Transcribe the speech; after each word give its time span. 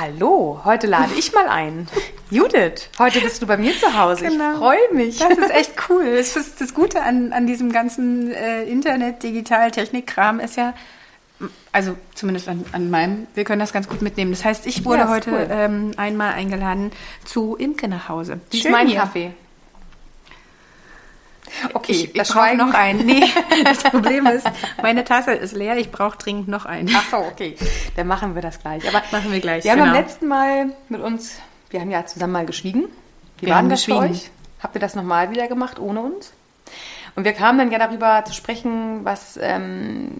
Hallo, 0.00 0.62
heute 0.64 0.86
lade 0.86 1.12
ich 1.14 1.34
mal 1.34 1.46
ein. 1.46 1.86
Judith, 2.30 2.88
heute 2.98 3.20
bist 3.20 3.42
du 3.42 3.46
bei 3.46 3.58
mir 3.58 3.76
zu 3.76 3.98
Hause. 3.98 4.28
Genau. 4.28 4.52
Ich 4.52 4.58
freue 4.58 4.94
mich. 4.94 5.18
Das 5.18 5.36
ist 5.36 5.50
echt 5.50 5.72
cool. 5.90 6.16
Das, 6.16 6.36
ist 6.36 6.58
das 6.58 6.72
Gute 6.72 7.02
an, 7.02 7.34
an 7.34 7.46
diesem 7.46 7.70
ganzen 7.70 8.32
äh, 8.32 8.62
Internet, 8.62 9.22
Digital, 9.22 9.70
Technikkram 9.70 10.40
ist 10.40 10.56
ja, 10.56 10.72
also 11.70 11.96
zumindest 12.14 12.48
an, 12.48 12.64
an 12.72 12.88
meinem, 12.88 13.26
wir 13.34 13.44
können 13.44 13.60
das 13.60 13.74
ganz 13.74 13.90
gut 13.90 14.00
mitnehmen. 14.00 14.30
Das 14.30 14.42
heißt, 14.42 14.66
ich 14.66 14.86
wurde 14.86 15.02
ja, 15.02 15.10
heute 15.10 15.32
cool. 15.32 15.48
ähm, 15.50 15.90
einmal 15.98 16.32
eingeladen 16.32 16.92
zu 17.26 17.56
Imke 17.56 17.86
nach 17.86 18.08
Hause. 18.08 18.40
Schön 18.50 18.60
ist 18.60 18.70
mein 18.70 18.88
hier. 18.88 19.00
Kaffee. 19.00 19.34
Okay, 21.74 21.92
ich, 21.92 22.14
ich 22.14 22.28
brauche 22.28 22.56
noch 22.56 22.74
einen. 22.74 23.06
Nee, 23.10 23.24
das 23.64 23.82
Problem 23.82 24.26
ist, 24.26 24.46
meine 24.82 25.04
Tasse 25.04 25.32
ist 25.32 25.54
leer, 25.54 25.76
ich 25.76 25.90
brauche 25.90 26.16
dringend 26.16 26.48
noch 26.48 26.64
einen. 26.64 26.90
Ach 26.94 27.04
so, 27.10 27.16
okay. 27.16 27.56
Dann 27.96 28.06
machen 28.06 28.34
wir 28.34 28.42
das 28.42 28.60
gleich. 28.60 28.86
Aber 28.86 29.02
machen 29.10 29.32
wir 29.32 29.40
gleich. 29.40 29.64
Wir 29.64 29.72
genau. 29.72 29.86
haben 29.86 29.92
beim 29.92 30.02
letzten 30.02 30.28
Mal 30.28 30.66
mit 30.88 31.00
uns, 31.00 31.36
wir 31.70 31.80
haben 31.80 31.90
ja 31.90 32.06
zusammen 32.06 32.32
mal 32.34 32.46
geschwiegen. 32.46 32.84
Wie 33.38 33.46
wir 33.46 33.54
waren 33.54 33.68
das 33.68 33.80
geschwiegen. 33.80 34.00
für 34.00 34.10
euch? 34.10 34.30
Habt 34.62 34.74
ihr 34.76 34.80
das 34.80 34.94
nochmal 34.94 35.30
wieder 35.30 35.48
gemacht 35.48 35.78
ohne 35.78 36.00
uns? 36.00 36.32
Und 37.16 37.24
wir 37.24 37.32
kamen 37.32 37.58
dann 37.58 37.72
ja 37.72 37.78
darüber 37.78 38.24
zu 38.24 38.32
sprechen, 38.32 39.04
was 39.04 39.38
ähm, 39.40 40.18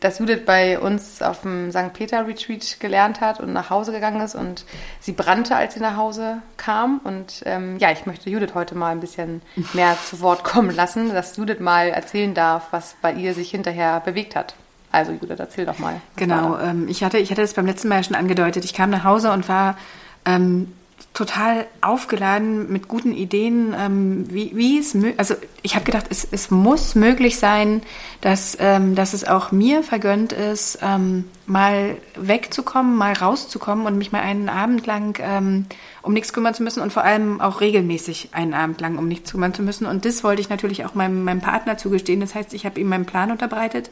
dass 0.00 0.18
Judith 0.18 0.42
bei 0.46 0.78
uns 0.78 1.22
auf 1.22 1.42
dem 1.42 1.70
St. 1.70 1.92
Peter 1.92 2.26
Retreat 2.26 2.78
gelernt 2.80 3.20
hat 3.20 3.40
und 3.40 3.52
nach 3.52 3.70
Hause 3.70 3.92
gegangen 3.92 4.20
ist 4.20 4.34
und 4.34 4.64
sie 5.00 5.12
brannte, 5.12 5.56
als 5.56 5.74
sie 5.74 5.80
nach 5.80 5.96
Hause 5.96 6.38
kam. 6.56 7.00
Und 7.04 7.42
ähm, 7.46 7.78
ja, 7.78 7.90
ich 7.90 8.06
möchte 8.06 8.30
Judith 8.30 8.54
heute 8.54 8.74
mal 8.74 8.90
ein 8.90 9.00
bisschen 9.00 9.42
mehr 9.72 9.96
zu 10.04 10.20
Wort 10.20 10.44
kommen 10.44 10.74
lassen, 10.74 11.12
dass 11.12 11.36
Judith 11.36 11.60
mal 11.60 11.88
erzählen 11.88 12.34
darf, 12.34 12.68
was 12.70 12.96
bei 13.02 13.12
ihr 13.12 13.34
sich 13.34 13.50
hinterher 13.50 14.00
bewegt 14.00 14.36
hat. 14.36 14.54
Also 14.90 15.12
Judith, 15.12 15.38
erzähl 15.38 15.66
doch 15.66 15.78
mal. 15.78 16.00
Genau, 16.16 16.58
ähm, 16.58 16.88
ich, 16.88 17.04
hatte, 17.04 17.18
ich 17.18 17.30
hatte 17.30 17.42
das 17.42 17.54
beim 17.54 17.66
letzten 17.66 17.88
Mal 17.88 18.02
schon 18.04 18.16
angedeutet. 18.16 18.64
Ich 18.64 18.72
kam 18.72 18.90
nach 18.90 19.04
Hause 19.04 19.32
und 19.32 19.48
war 19.48 19.76
ähm, 20.24 20.72
total 21.18 21.66
aufgeladen 21.80 22.70
mit 22.70 22.86
guten 22.86 23.12
Ideen, 23.12 23.74
ähm, 23.76 24.26
wie, 24.30 24.78
es 24.78 24.96
also 25.16 25.34
ich 25.62 25.74
habe 25.74 25.84
gedacht, 25.84 26.06
es, 26.10 26.28
es 26.30 26.52
muss 26.52 26.94
möglich 26.94 27.40
sein, 27.40 27.82
dass, 28.20 28.56
ähm, 28.60 28.94
dass 28.94 29.14
es 29.14 29.26
auch 29.26 29.50
mir 29.50 29.82
vergönnt 29.82 30.32
ist, 30.32 30.78
ähm, 30.80 31.24
mal 31.44 31.96
wegzukommen, 32.14 32.94
mal 32.94 33.14
rauszukommen 33.14 33.86
und 33.86 33.98
mich 33.98 34.12
mal 34.12 34.20
einen 34.20 34.48
Abend 34.48 34.86
lang 34.86 35.18
ähm, 35.20 35.66
um 36.02 36.12
nichts 36.12 36.32
kümmern 36.32 36.54
zu 36.54 36.62
müssen 36.62 36.82
und 36.82 36.92
vor 36.92 37.02
allem 37.02 37.40
auch 37.40 37.60
regelmäßig 37.60 38.28
einen 38.30 38.54
Abend 38.54 38.80
lang 38.80 38.96
um 38.96 39.08
nichts 39.08 39.32
kümmern 39.32 39.52
zu 39.52 39.64
müssen. 39.64 39.86
Und 39.86 40.04
das 40.04 40.22
wollte 40.22 40.40
ich 40.40 40.50
natürlich 40.50 40.84
auch 40.84 40.94
meinem, 40.94 41.24
meinem 41.24 41.40
Partner 41.40 41.78
zugestehen. 41.78 42.20
Das 42.20 42.36
heißt, 42.36 42.54
ich 42.54 42.64
habe 42.64 42.78
ihm 42.78 42.88
meinen 42.88 43.06
Plan 43.06 43.32
unterbreitet 43.32 43.90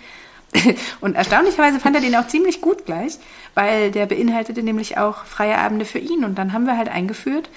Und 1.00 1.14
erstaunlicherweise 1.14 1.80
fand 1.80 1.96
er 1.96 2.02
den 2.02 2.14
auch 2.16 2.26
ziemlich 2.26 2.60
gut 2.60 2.86
gleich, 2.86 3.18
weil 3.54 3.90
der 3.90 4.06
beinhaltete 4.06 4.62
nämlich 4.62 4.98
auch 4.98 5.24
freie 5.24 5.58
Abende 5.58 5.84
für 5.84 5.98
ihn. 5.98 6.24
Und 6.24 6.36
dann 6.36 6.52
haben 6.52 6.66
wir 6.66 6.76
halt 6.76 6.88
eingeführt, 6.88 7.48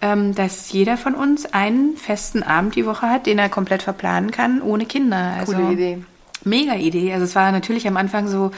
ähm, 0.00 0.34
dass 0.34 0.72
jeder 0.72 0.96
von 0.96 1.14
uns 1.14 1.46
einen 1.46 1.96
festen 1.96 2.42
Abend 2.42 2.74
die 2.76 2.86
Woche 2.86 3.08
hat, 3.08 3.26
den 3.26 3.38
er 3.38 3.48
komplett 3.48 3.82
verplanen 3.82 4.30
kann, 4.30 4.62
ohne 4.62 4.86
Kinder. 4.86 5.34
Also, 5.38 5.54
Coole 5.54 5.72
Idee. 5.72 5.98
Mega 6.44 6.74
Idee. 6.74 7.12
Also 7.12 7.24
es 7.24 7.34
war 7.34 7.50
natürlich 7.50 7.88
am 7.88 7.96
Anfang 7.96 8.28
so, 8.28 8.52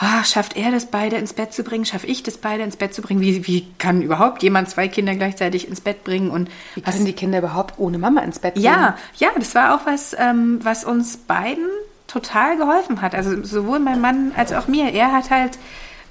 oh, 0.00 0.24
schafft 0.24 0.56
er 0.56 0.70
das 0.70 0.86
beide 0.86 1.16
ins 1.16 1.32
Bett 1.32 1.52
zu 1.52 1.62
bringen? 1.62 1.84
Schaffe 1.84 2.06
ich 2.06 2.22
das 2.22 2.36
beide 2.38 2.62
ins 2.64 2.76
Bett 2.76 2.92
zu 2.92 3.02
bringen? 3.02 3.20
Wie, 3.20 3.46
wie 3.46 3.66
kann 3.78 4.02
überhaupt 4.02 4.42
jemand 4.42 4.68
zwei 4.68 4.88
Kinder 4.88 5.14
gleichzeitig 5.14 5.68
ins 5.68 5.80
Bett 5.80 6.04
bringen? 6.04 6.30
Und 6.30 6.50
wie 6.74 6.82
können 6.82 7.04
die 7.04 7.12
Kinder 7.12 7.38
überhaupt 7.38 7.78
ohne 7.78 7.98
Mama 7.98 8.20
ins 8.20 8.38
Bett 8.38 8.54
bringen? 8.54 8.66
Ja, 8.66 8.96
ja, 9.16 9.28
das 9.36 9.54
war 9.54 9.74
auch 9.74 9.86
was, 9.86 10.14
ähm, 10.18 10.58
was 10.62 10.84
uns 10.84 11.16
beiden 11.16 11.68
total 12.14 12.56
geholfen 12.56 13.02
hat. 13.02 13.14
Also 13.14 13.42
sowohl 13.42 13.80
mein 13.80 14.00
Mann 14.00 14.32
als 14.36 14.52
auch 14.52 14.68
mir. 14.68 14.92
Er 14.92 15.12
hat 15.12 15.30
halt 15.30 15.58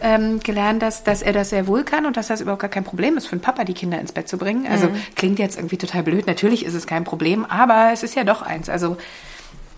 ähm, 0.01 0.41
gelernt, 0.41 0.81
dass, 0.81 1.03
dass 1.03 1.21
er 1.21 1.31
das 1.31 1.49
sehr 1.49 1.65
wohl 1.65 1.83
kann 1.83 2.05
und 2.05 2.17
dass 2.17 2.27
das 2.27 2.41
überhaupt 2.41 2.61
gar 2.61 2.69
kein 2.69 2.83
Problem 2.83 3.15
ist, 3.17 3.27
für 3.27 3.33
einen 3.33 3.41
Papa 3.41 3.63
die 3.63 3.73
Kinder 3.73 3.99
ins 3.99 4.11
Bett 4.11 4.27
zu 4.27 4.37
bringen. 4.37 4.67
Also 4.69 4.87
mhm. 4.87 4.95
klingt 5.15 5.39
jetzt 5.39 5.57
irgendwie 5.57 5.77
total 5.77 6.03
blöd. 6.03 6.27
Natürlich 6.27 6.65
ist 6.65 6.73
es 6.73 6.85
kein 6.85 7.05
Problem, 7.05 7.45
aber 7.45 7.91
es 7.93 8.03
ist 8.03 8.15
ja 8.15 8.25
doch 8.25 8.41
eins. 8.41 8.67
Also 8.69 8.97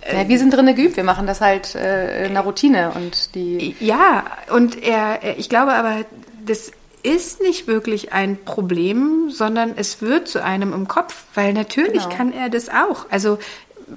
äh, 0.01 0.23
ja, 0.23 0.27
wir 0.27 0.39
sind 0.39 0.51
drin 0.51 0.65
geübt, 0.75 0.97
wir 0.97 1.03
machen 1.03 1.27
das 1.27 1.41
halt 1.41 1.75
äh, 1.75 2.25
in 2.25 2.33
der 2.33 2.41
Routine 2.41 2.91
und 2.95 3.35
die. 3.35 3.75
Ja, 3.79 4.23
und 4.51 4.81
er, 4.81 5.37
ich 5.37 5.47
glaube 5.47 5.73
aber, 5.73 6.05
das 6.43 6.71
ist 7.03 7.39
nicht 7.39 7.67
wirklich 7.67 8.13
ein 8.13 8.43
Problem, 8.45 9.29
sondern 9.29 9.73
es 9.75 10.01
wird 10.01 10.27
zu 10.27 10.43
einem 10.43 10.73
im 10.73 10.87
Kopf, 10.87 11.25
weil 11.35 11.53
natürlich 11.53 12.03
genau. 12.03 12.15
kann 12.15 12.33
er 12.33 12.49
das 12.49 12.67
auch. 12.67 13.05
Also 13.11 13.37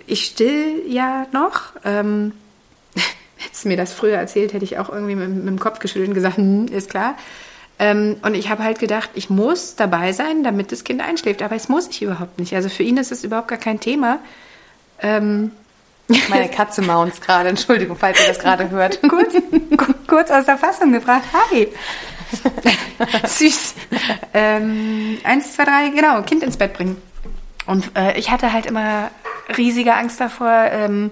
ich 0.07 0.25
still 0.27 0.83
ja 0.87 1.27
noch. 1.33 1.73
Ähm, 1.85 2.33
hättest 3.37 3.65
du 3.65 3.69
mir 3.69 3.77
das 3.77 3.93
früher 3.93 4.17
erzählt, 4.17 4.53
hätte 4.53 4.65
ich 4.65 4.79
auch 4.79 4.89
irgendwie 4.89 5.15
mit, 5.15 5.29
mit 5.29 5.47
dem 5.47 5.61
Kopf 5.61 5.79
geschüttelt 5.79 6.09
und 6.09 6.15
gesagt, 6.15 6.37
hm, 6.37 6.67
ist 6.69 6.91
klar. 6.91 7.17
Ähm, 7.79 8.17
und 8.23 8.35
ich 8.35 8.51
habe 8.51 8.65
halt 8.65 8.79
gedacht, 8.79 9.11
ich 9.15 9.31
muss 9.31 9.77
dabei 9.77 10.13
sein, 10.13 10.43
damit 10.43 10.73
das 10.73 10.85
Kind 10.85 11.01
einschläft. 11.01 11.43
Aber 11.43 11.55
es 11.55 11.69
muss 11.69 11.89
ich 11.89 12.03
überhaupt 12.03 12.39
nicht. 12.39 12.55
Also 12.55 12.69
für 12.69 12.83
ihn 12.83 12.97
ist 12.97 13.13
es 13.13 13.25
überhaupt 13.25 13.49
gar 13.49 13.59
kein 13.59 13.79
Thema. 13.81 14.19
Ähm, 15.01 15.53
Meine 16.29 16.49
Katze 16.49 16.83
maunzt 16.83 17.23
gerade, 17.23 17.51
Entschuldigung, 17.51 17.97
falls 17.97 18.19
ihr 18.21 18.29
das 18.29 18.39
gerade 18.39 18.71
hört. 18.71 19.01
kurz, 19.09 19.35
kurz 20.07 20.31
aus 20.31 20.47
der 20.47 20.57
Fassung 20.57 20.93
gebracht. 20.93 21.23
Hi. 21.33 21.69
Süß. 23.27 23.75
Ähm, 24.35 25.19
eins, 25.25 25.55
zwei, 25.55 25.65
drei, 25.65 25.89
genau, 25.91 26.23
Kind 26.23 26.43
ins 26.43 26.57
Bett 26.57 26.73
bringen. 26.75 27.01
Und 27.67 27.91
äh, 27.97 28.19
ich 28.19 28.31
hatte 28.31 28.53
halt 28.53 28.67
immer 28.67 29.11
riesige 29.57 29.95
Angst 29.95 30.21
davor, 30.21 30.69
ähm, 30.71 31.11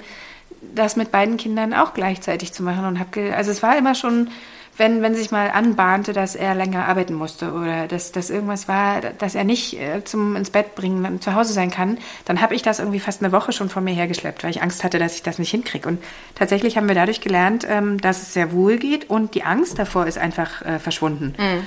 das 0.75 0.97
mit 0.97 1.13
beiden 1.13 1.37
Kindern 1.37 1.75
auch 1.75 1.95
gleichzeitig 1.95 2.53
zu 2.53 2.63
machen. 2.63 2.85
Und 2.85 2.99
habe 2.99 3.35
also 3.35 3.51
es 3.51 3.63
war 3.63 3.77
immer 3.77 3.95
schon, 3.95 4.31
wenn, 4.79 5.01
wenn 5.01 5.15
sich 5.15 5.31
mal 5.31 5.51
anbahnte, 5.51 6.13
dass 6.13 6.35
er 6.35 6.55
länger 6.55 6.87
arbeiten 6.87 7.15
musste 7.15 7.53
oder 7.53 7.87
dass, 7.89 8.13
dass 8.13 8.31
irgendwas 8.31 8.69
war, 8.69 9.01
dass 9.01 9.35
er 9.35 9.45
nicht 9.45 9.81
äh, 9.81 10.05
zum 10.05 10.37
ins 10.37 10.51
Bett 10.51 10.75
bringen 10.75 11.21
zu 11.21 11.35
Hause 11.35 11.53
sein 11.53 11.71
kann, 11.71 11.99
dann 12.25 12.41
habe 12.41 12.55
ich 12.55 12.63
das 12.63 12.79
irgendwie 12.79 13.01
fast 13.01 13.23
eine 13.23 13.33
Woche 13.33 13.53
schon 13.53 13.71
von 13.71 13.85
mir 13.85 13.95
hergeschleppt, 13.95 14.45
weil 14.45 14.51
ich 14.51 14.63
Angst 14.63 14.85
hatte, 14.85 14.99
dass 14.99 15.15
ich 15.15 15.23
das 15.23 15.39
nicht 15.39 15.51
hinkriege. 15.51 15.89
Und 15.89 16.03
tatsächlich 16.35 16.77
haben 16.77 16.89
wir 16.89 16.95
dadurch 16.95 17.21
gelernt, 17.21 17.67
ähm, 17.69 18.01
dass 18.01 18.23
es 18.23 18.35
sehr 18.35 18.53
wohl 18.53 18.77
geht 18.77 19.09
und 19.09 19.35
die 19.35 19.45
Angst 19.45 19.79
davor 19.79 20.07
ist 20.07 20.19
einfach 20.19 20.63
äh, 20.63 20.79
verschwunden. 20.79 21.35
Mhm. 21.39 21.67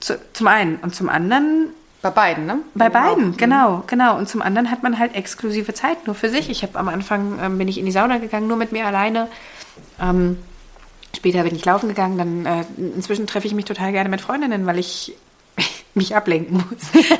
Zu, 0.00 0.20
zum 0.32 0.46
einen. 0.46 0.76
Und 0.76 0.94
zum 0.94 1.08
anderen 1.08 1.70
bei 2.04 2.10
beiden, 2.10 2.44
ne? 2.44 2.58
Bei 2.74 2.90
beiden, 2.90 3.32
auch. 3.32 3.36
genau, 3.38 3.82
genau. 3.86 4.18
Und 4.18 4.28
zum 4.28 4.42
anderen 4.42 4.70
hat 4.70 4.82
man 4.82 4.98
halt 4.98 5.14
exklusive 5.14 5.72
Zeit 5.72 6.06
nur 6.06 6.14
für 6.14 6.28
sich. 6.28 6.50
Ich 6.50 6.62
habe 6.62 6.78
am 6.78 6.88
Anfang 6.88 7.38
ähm, 7.42 7.56
bin 7.56 7.66
ich 7.66 7.78
in 7.78 7.86
die 7.86 7.92
Sauna 7.92 8.18
gegangen, 8.18 8.46
nur 8.46 8.58
mit 8.58 8.72
mir 8.72 8.84
alleine. 8.86 9.28
Ähm, 9.98 10.38
später 11.16 11.44
bin 11.44 11.56
ich 11.56 11.64
laufen 11.64 11.88
gegangen. 11.88 12.18
Dann 12.18 12.44
äh, 12.44 12.64
inzwischen 12.76 13.26
treffe 13.26 13.46
ich 13.46 13.54
mich 13.54 13.64
total 13.64 13.90
gerne 13.92 14.10
mit 14.10 14.20
Freundinnen, 14.20 14.66
weil 14.66 14.78
ich 14.78 15.16
mich 15.94 16.14
ablenken 16.14 16.58
muss. 16.58 17.02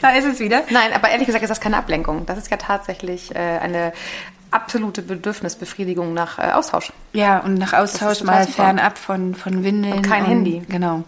da 0.00 0.12
ist 0.12 0.24
es 0.24 0.40
wieder. 0.40 0.62
Nein, 0.70 0.94
aber 0.94 1.10
ehrlich 1.10 1.26
gesagt 1.26 1.44
ist 1.44 1.50
das 1.50 1.60
keine 1.60 1.76
Ablenkung. 1.76 2.24
Das 2.24 2.38
ist 2.38 2.50
ja 2.50 2.56
tatsächlich 2.56 3.34
äh, 3.34 3.38
eine 3.38 3.92
absolute 4.50 5.02
Bedürfnisbefriedigung 5.02 6.14
nach 6.14 6.38
äh, 6.38 6.52
Austausch. 6.52 6.90
Ja, 7.12 7.40
und 7.40 7.54
nach 7.54 7.74
Austausch 7.74 8.22
mal 8.24 8.46
fernab 8.46 8.96
von, 8.96 9.34
von 9.34 9.62
Windeln. 9.62 9.98
Und 9.98 10.08
kein 10.08 10.24
und, 10.24 10.30
Handy. 10.30 10.62
Genau. 10.70 11.04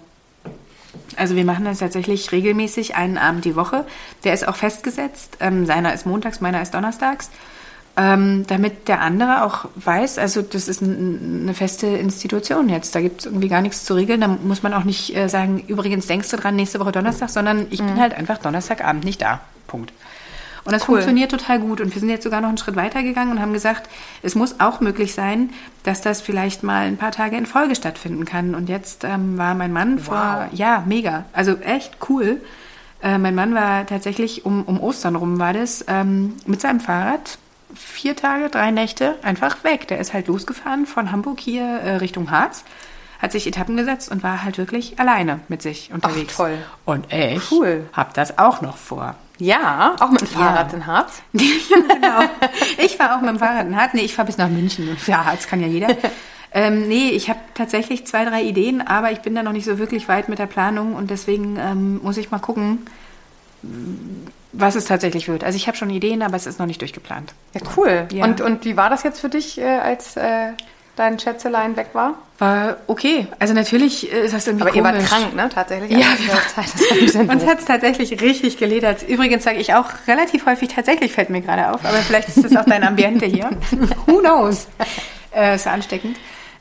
Also 1.16 1.36
wir 1.36 1.44
machen 1.44 1.64
das 1.64 1.78
tatsächlich 1.78 2.32
regelmäßig 2.32 2.97
einen 2.97 3.19
Abend 3.19 3.44
die 3.44 3.56
Woche. 3.56 3.86
Der 4.25 4.34
ist 4.34 4.47
auch 4.47 4.56
festgesetzt. 4.56 5.38
Ähm, 5.41 5.66
seiner 5.66 5.92
ist 5.92 6.06
montags, 6.06 6.41
meiner 6.41 6.62
ist 6.62 6.75
donnerstags. 6.75 7.30
Ähm, 7.94 8.47
damit 8.47 8.88
der 8.88 9.02
andere 9.02 9.44
auch 9.44 9.66
weiß, 9.75 10.16
also 10.16 10.41
das 10.41 10.66
ist 10.66 10.81
ein, 10.81 11.42
eine 11.42 11.54
feste 11.54 11.86
Institution 11.86 12.70
jetzt. 12.70 12.94
Da 12.94 13.02
gibt 13.02 13.20
es 13.20 13.26
irgendwie 13.26 13.48
gar 13.48 13.60
nichts 13.60 13.84
zu 13.84 13.94
regeln. 13.94 14.22
Da 14.22 14.28
muss 14.28 14.62
man 14.62 14.72
auch 14.72 14.84
nicht 14.84 15.14
äh, 15.14 15.28
sagen, 15.28 15.62
übrigens 15.66 16.06
denkst 16.06 16.31
du 16.31 16.38
dran, 16.38 16.56
nächste 16.56 16.81
Woche 16.81 16.92
Donnerstag, 16.92 17.28
sondern 17.28 17.66
ich 17.69 17.82
mhm. 17.82 17.88
bin 17.88 18.00
halt 18.00 18.14
einfach 18.14 18.38
Donnerstagabend 18.38 19.04
nicht 19.04 19.20
da. 19.20 19.41
Punkt. 19.66 19.92
Und 20.65 20.73
das 20.73 20.83
cool. 20.83 20.97
funktioniert 20.97 21.31
total 21.31 21.59
gut. 21.59 21.81
Und 21.81 21.93
wir 21.93 22.00
sind 22.00 22.09
jetzt 22.09 22.25
sogar 22.25 22.41
noch 22.41 22.49
einen 22.49 22.59
Schritt 22.59 22.77
weiter 22.77 23.03
gegangen 23.03 23.33
und 23.33 23.41
haben 23.41 23.53
gesagt, 23.53 23.89
es 24.23 24.34
muss 24.34 24.61
auch 24.61 24.81
möglich 24.81 25.15
sein, 25.15 25.50
dass 25.83 26.00
das 26.00 26.21
vielleicht 26.21 26.62
mal 26.62 26.87
ein 26.87 26.97
paar 26.97 27.11
Tage 27.11 27.37
in 27.37 27.47
Folge 27.47 27.75
stattfinden 27.75 28.25
kann. 28.25 28.55
Und 28.55 28.69
jetzt 28.69 29.05
ähm, 29.05 29.37
war 29.39 29.55
mein 29.55 29.73
Mann 29.73 29.99
wow. 29.99 30.05
vor, 30.05 30.49
ja, 30.53 30.85
mega. 30.87 31.25
Also 31.32 31.56
echt 31.56 31.97
cool. 32.09 32.41
Äh, 33.03 33.19
mein 33.19 33.35
Mann 33.35 33.55
war 33.55 33.87
tatsächlich 33.87 34.44
um, 34.44 34.62
um 34.64 34.81
Ostern 34.81 35.17
rum 35.17 35.38
war 35.38 35.53
das, 35.53 35.85
ähm, 35.88 36.35
mit 36.47 36.61
seinem 36.61 36.81
Fahrrad 36.81 37.38
vier 37.75 38.15
Tage, 38.15 38.49
drei 38.49 38.70
Nächte 38.70 39.17
einfach 39.23 39.65
weg. 39.65 39.88
Der 39.88 39.99
ist 39.99 40.12
halt 40.12 40.29
losgefahren 40.29 40.87
von 40.87 41.11
Hamburg 41.11 41.41
hier 41.41 41.65
äh, 41.65 41.97
Richtung 41.97 42.31
Harz 42.31 42.65
hat 43.23 43.31
sich 43.31 43.47
Etappen 43.47 43.76
gesetzt 43.76 44.11
und 44.11 44.25
war 44.25 44.43
halt 44.43 44.58
wirklich 44.58 44.99
alleine 44.99 45.38
mit 45.47 45.62
sich 45.62 45.93
unterwegs. 45.93 46.35
Ach, 46.35 46.38
toll. 46.38 46.58
Und 46.85 47.12
ich 47.12 47.53
cool. 47.53 47.88
hab 47.93 48.15
das 48.15 48.37
auch 48.37 48.61
noch 48.61 48.76
vor. 48.76 49.15
Ja, 49.43 49.97
auch 49.99 50.11
mit 50.11 50.21
dem 50.21 50.29
Fahrrad 50.29 50.71
ja. 50.71 50.79
in 50.79 50.87
Harz. 50.87 51.21
ja, 51.33 51.43
genau. 51.94 52.21
Ich 52.79 52.97
fahre 52.97 53.17
auch 53.17 53.21
mit 53.21 53.31
dem 53.31 53.41
Fahrrad 53.41 53.67
in 53.67 53.77
Harz. 53.77 53.93
Nee, 53.93 54.03
ich 54.03 54.15
fahre 54.15 54.27
bis 54.27 54.39
nach 54.39 54.49
München. 54.49 54.97
Ja, 55.06 55.25
Harz 55.25 55.49
kann 55.49 55.61
ja 55.61 55.67
jeder. 55.67 55.89
Ähm, 56.55 56.87
nee, 56.87 57.09
ich 57.09 57.31
habe 57.31 57.41
tatsächlich 57.55 58.06
zwei, 58.06 58.27
drei 58.27 58.43
Ideen, 58.43 58.87
aber 58.87 59.11
ich 59.11 59.21
bin 59.21 59.35
da 59.35 59.43
noch 59.43 59.53
nicht 59.53 59.65
so 59.65 59.79
wirklich 59.79 60.06
weit 60.06 60.29
mit 60.29 60.39
der 60.39 60.44
Planung 60.44 60.97
und 60.97 61.09
deswegen 61.09 61.56
ähm, 61.56 61.99
muss 62.03 62.19
ich 62.19 62.31
mal 62.31 62.41
gucken, 62.41 62.85
was 64.53 64.75
es 64.75 64.85
tatsächlich 64.85 65.29
wird. 65.29 65.44
Also 65.44 65.56
ich 65.56 65.67
habe 65.67 65.79
schon 65.79 65.89
Ideen, 65.89 66.21
aber 66.21 66.37
es 66.37 66.47
ist 66.47 66.59
noch 66.59 66.67
nicht 66.67 66.83
durchgeplant. 66.83 67.33
Ja, 67.55 67.62
cool. 67.79 68.06
Ja. 68.12 68.27
Und, 68.27 68.43
und 68.43 68.67
wie 68.67 68.77
war 68.77 68.91
das 68.91 69.03
jetzt 69.03 69.21
für 69.21 69.31
dich 69.31 69.56
äh, 69.56 69.65
als 69.65 70.19
äh, 70.19 70.53
dein 70.97 71.19
Schätzelein 71.19 71.77
weg 71.77 71.89
war? 71.93 72.15
War 72.39 72.77
okay. 72.87 73.27
Also 73.39 73.55
natürlich 73.55 74.11
ist 74.11 74.35
das 74.35 74.47
irgendwie 74.47 74.62
Aber 74.69 74.73
komisch. 74.73 74.94
ihr 74.94 74.99
wart 75.00 75.06
krank, 75.06 75.35
ne? 75.37 75.49
Tatsächlich. 75.49 75.91
Ja, 75.93 76.06
Also 76.11 76.25
wir 76.25 77.15
Zeit, 77.15 77.31
Uns 77.31 77.47
hat 77.47 77.59
es 77.61 77.65
tatsächlich 77.65 78.21
richtig 78.21 78.59
geledert. 78.59 79.03
Übrigens 79.09 79.44
sage 79.44 79.59
ich 79.59 79.75
auch 79.75 79.87
relativ 80.09 80.47
häufig 80.47 80.69
tatsächlich, 80.69 81.12
fällt 81.12 81.31
mir 81.31 81.41
gerade 81.41 81.71
auf. 81.73 81.85
Aber 81.85 81.99
vielleicht 81.99 82.29
ist 82.29 82.44
das 82.44 82.56
auch 82.56 82.65
dein 82.65 82.83
Ambiente 82.85 83.27
hier. 83.27 83.50
Who 84.06 84.19
knows? 84.19 84.67
Äh, 85.35 85.55
ist 85.55 85.67
ansteckend. 85.67 86.17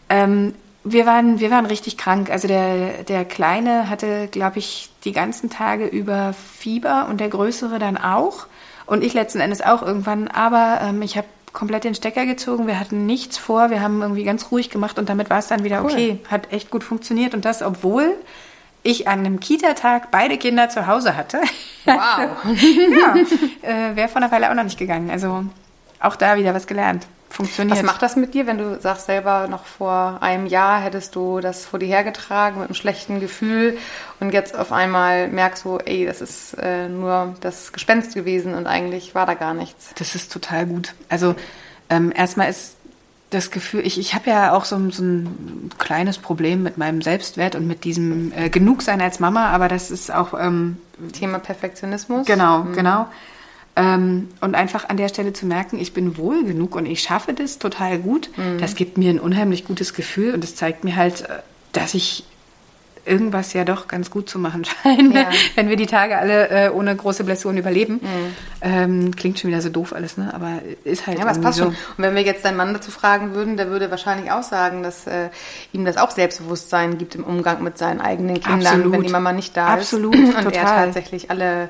Ähm, 0.10 0.54
wir 0.83 1.06
waren, 1.06 1.39
wir 1.39 1.51
waren 1.51 1.66
richtig 1.66 1.98
krank. 1.98 2.30
Also 2.30 2.48
der, 2.48 3.04
der 3.07 3.25
Kleine 3.25 3.89
hatte, 3.89 4.28
glaube 4.28 4.60
ich, 4.60 4.89
die 5.04 5.12
ganzen 5.12 5.50
Tage 5.50 5.86
über 5.86 6.33
Fieber 6.60 7.07
und 7.10 7.19
der 7.19 7.30
Größere 7.30 7.80
dann 7.80 7.98
auch. 7.98 8.48
Und 8.86 9.04
ich 9.04 9.13
letzten 9.13 9.39
Endes 9.39 9.62
auch 9.62 9.81
irgendwann. 9.81 10.28
Aber 10.28 10.80
ähm, 10.83 11.01
ich 11.01 11.18
habe 11.18 11.28
komplett 11.53 11.83
den 11.83 11.95
Stecker 11.95 12.25
gezogen. 12.25 12.68
Wir 12.68 12.80
hatten 12.80 13.06
nichts 13.06 13.38
vor. 13.38 13.69
Wir 13.69 13.81
haben 13.81 14.01
irgendwie 14.01 14.24
ganz 14.24 14.51
ruhig 14.51 14.69
gemacht 14.69 14.98
und 15.00 15.09
damit 15.09 15.30
war 15.30 15.39
es 15.39 15.48
dann 15.48 15.63
wieder 15.63 15.83
Cool. 15.83 15.92
okay. 15.92 16.19
Hat 16.30 16.51
echt 16.51 16.71
gut 16.71 16.83
funktioniert. 16.83 17.33
Und 17.33 17.45
das, 17.45 17.62
obwohl 17.62 18.15
ich 18.83 19.07
an 19.07 19.19
einem 19.19 19.39
Kita-Tag 19.39 20.12
beide 20.12 20.38
Kinder 20.38 20.69
zu 20.69 20.88
Hause 20.88 21.15
hatte. 21.15 21.39
Wow. 21.86 21.95
ja, 22.45 23.15
äh, 23.62 23.95
wäre 23.95 24.07
vor 24.07 24.21
einer 24.21 24.31
Weile 24.31 24.50
auch 24.50 24.56
noch 24.56 24.63
nicht 24.63 24.80
gegangen. 24.80 25.09
Also 25.09 25.45
auch 26.00 26.15
da 26.15 26.38
wieder 26.38 26.53
was 26.53 26.68
gelernt. 26.68 27.06
Funktioniert. 27.31 27.78
Was 27.78 27.83
macht 27.86 28.01
das 28.01 28.16
mit 28.16 28.33
dir, 28.33 28.45
wenn 28.45 28.57
du 28.57 28.80
sagst 28.80 29.06
selber, 29.07 29.48
noch 29.48 29.66
vor 29.66 30.18
einem 30.22 30.45
Jahr 30.45 30.81
hättest 30.81 31.16
du 31.16 31.39
das 31.39 31.66
vor 31.66 31.80
dir 31.80 31.88
hergetragen 31.88 32.60
mit 32.60 32.68
einem 32.68 32.75
schlechten 32.75 33.19
Gefühl 33.19 33.78
und 34.19 34.33
jetzt 34.33 34.57
auf 34.57 34.72
einmal 34.72 35.28
merkst 35.30 35.63
du, 35.66 35.78
ey, 35.78 36.06
das 36.06 36.22
ist 36.22 36.54
äh, 36.62 36.88
nur 36.89 37.36
das 37.42 37.72
Gespenst 37.74 38.13
gewesen 38.16 38.54
und 38.54 38.68
eigentlich 38.68 39.16
war 39.16 39.25
da 39.25 39.33
gar 39.33 39.54
nichts. 39.54 39.92
Das 39.98 40.13
ist 40.13 40.31
total 40.31 40.66
gut. 40.66 40.94
Also 41.10 41.36
ähm, 41.89 42.12
erstmal 42.16 42.50
ist 42.50 42.75
das 43.30 43.50
Gefühl, 43.50 43.86
ich, 43.88 43.98
ich 43.98 44.13
habe 44.13 44.30
ja 44.30 44.51
auch 44.51 44.66
so, 44.66 44.75
ein- 44.75 44.92
so 44.92 45.01
ein 45.04 45.69
kleines 45.78 46.18
Problem 46.18 46.63
mit 46.63 46.78
meinem 46.78 47.01
Selbstwert 47.01 47.56
und 47.56 47.66
mit 47.66 47.86
diesem 47.86 48.33
äh, 48.36 48.50
Genugsein 48.50 49.00
als 49.01 49.22
Mama, 49.22 49.48
aber 49.51 49.69
das 49.69 49.89
ist 49.89 50.13
auch 50.13 50.33
ähm, 50.38 50.78
Thema 51.13 51.39
Perfektionismus. 51.39 52.25
Genau, 52.28 52.63
genau. 52.75 53.07
Ähm, 53.75 54.27
und 54.41 54.53
einfach 54.56 54.89
an 54.89 54.97
der 54.97 55.07
Stelle 55.07 55.31
zu 55.31 55.45
merken, 55.45 55.79
ich 55.79 55.94
bin 55.94 56.18
wohl 56.18 56.44
genug 56.44 56.75
und 56.75 56.85
ich 56.85 57.01
schaffe 57.01 57.33
das 57.33 57.57
total 57.57 58.00
gut, 58.00 58.29
das 58.59 58.75
gibt 58.75 58.97
mir 58.97 59.09
ein 59.09 59.19
unheimlich 59.19 59.63
gutes 59.65 59.94
Gefühl 59.94 60.33
und 60.33 60.44
es 60.44 60.56
zeigt 60.56 60.83
mir 60.83 60.95
halt, 60.97 61.21
äh, 61.21 61.39
dass 61.71 61.94
ich 61.94 62.25
irgendwas 63.03 63.53
ja 63.53 63.63
doch 63.65 63.88
ganz 63.88 64.12
gut 64.12 64.29
zu 64.29 64.38
machen 64.38 64.63
scheine, 64.83 65.21
Ja. 65.21 65.29
wenn 65.56 65.69
wir 65.69 65.75
die 65.75 65.88
Tage 65.88 66.18
alle 66.19 66.50
äh, 66.50 66.69
ohne 66.69 66.95
große 66.95 67.23
Blessuren 67.23 67.57
überleben. 67.57 68.00
Ähm, 68.62 69.15
klingt 69.15 69.39
schon 69.39 69.50
wieder 69.50 69.62
so 69.62 69.69
doof 69.69 69.94
alles, 69.94 70.18
ne? 70.18 70.31
Aber 70.35 70.59
ist 70.83 71.07
halt 71.07 71.18
Ja, 71.18 71.23
aber 71.23 71.31
es 71.31 71.41
passt 71.41 71.57
so. 71.57 71.63
schon. 71.63 71.73
Und 71.73 71.97
wenn 71.97 72.13
wir 72.13 72.21
jetzt 72.21 72.45
deinen 72.45 72.57
Mann 72.57 72.73
dazu 72.75 72.91
fragen 72.91 73.33
würden, 73.33 73.57
der 73.57 73.69
würde 73.69 73.89
wahrscheinlich 73.89 74.31
auch 74.31 74.44
sagen, 74.44 74.83
dass 74.83 75.07
äh, 75.07 75.29
ihm 75.73 75.83
das 75.83 75.97
auch 75.97 76.12
Selbstbewusstsein 76.12 77.00
gibt 77.00 77.15
im 77.15 77.23
Umgang 77.23 77.63
mit 77.63 77.79
seinen 77.79 78.01
eigenen 78.01 78.35
Kindern, 78.39 78.68
Absolut. 78.68 78.91
wenn 78.91 79.01
die 79.01 79.09
Mama 79.09 79.33
nicht 79.33 79.57
da 79.57 79.68
Absolut, 79.69 80.13
ist. 80.13 80.21
Und 80.35 80.35
er 80.35 80.44
total. 80.44 80.85
tatsächlich 80.85 81.31
alle 81.31 81.69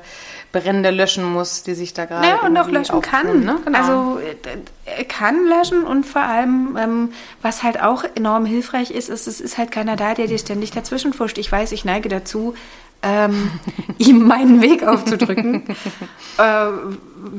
Brände 0.52 0.90
löschen 0.90 1.24
muss, 1.24 1.62
die 1.62 1.74
sich 1.74 1.94
da 1.94 2.04
gerade 2.04 2.28
Ja, 2.28 2.46
und 2.46 2.56
auch 2.56 2.68
löschen 2.68 3.00
kann. 3.00 3.40
Ne? 3.40 3.58
Genau. 3.64 3.78
Also 3.78 4.18
äh, 4.18 4.36
er 4.84 5.04
kann 5.04 5.46
löschen 5.46 5.84
und 5.84 6.04
vor 6.04 6.22
allem, 6.22 6.76
ähm, 6.78 7.12
was 7.40 7.62
halt 7.62 7.82
auch 7.82 8.04
enorm 8.14 8.44
hilfreich 8.44 8.90
ist, 8.90 9.08
ist, 9.08 9.26
es 9.26 9.40
ist 9.40 9.58
halt 9.58 9.70
keiner 9.70 9.96
da, 9.96 10.14
der 10.14 10.26
dir 10.26 10.38
ständig 10.38 10.70
dazwischen 10.70 11.12
fuscht. 11.12 11.38
Ich 11.38 11.50
weiß, 11.50 11.72
ich 11.72 11.84
neige 11.84 12.08
dazu, 12.08 12.54
ähm, 13.02 13.50
ihm 13.98 14.26
meinen 14.26 14.60
Weg 14.62 14.86
aufzudrücken. 14.86 15.64
äh, 16.38 16.66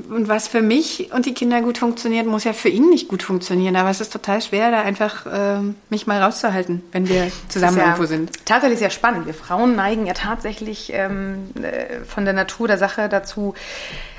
und 0.09 0.27
was 0.27 0.47
für 0.47 0.61
mich 0.61 1.11
und 1.13 1.25
die 1.25 1.33
Kinder 1.33 1.61
gut 1.61 1.77
funktioniert, 1.77 2.25
muss 2.25 2.43
ja 2.43 2.53
für 2.53 2.69
ihn 2.69 2.89
nicht 2.89 3.07
gut 3.07 3.23
funktionieren. 3.23 3.75
Aber 3.75 3.89
es 3.89 3.99
ist 3.99 4.13
total 4.13 4.41
schwer, 4.41 4.71
da 4.71 4.81
einfach 4.81 5.25
ähm, 5.31 5.75
mich 5.89 6.07
mal 6.07 6.21
rauszuhalten, 6.21 6.83
wenn 6.91 7.09
wir 7.09 7.31
zusammen 7.49 7.77
ja 7.77 7.83
irgendwo 7.85 8.05
sind. 8.05 8.31
Tatsächlich 8.45 8.79
sehr 8.79 8.89
spannend. 8.89 9.25
Wir 9.25 9.33
Frauen 9.33 9.75
neigen 9.75 10.05
ja 10.05 10.13
tatsächlich 10.13 10.91
ähm, 10.93 11.49
äh, 11.61 12.03
von 12.05 12.25
der 12.25 12.33
Natur 12.33 12.67
der 12.67 12.77
Sache 12.77 13.09
dazu, 13.09 13.55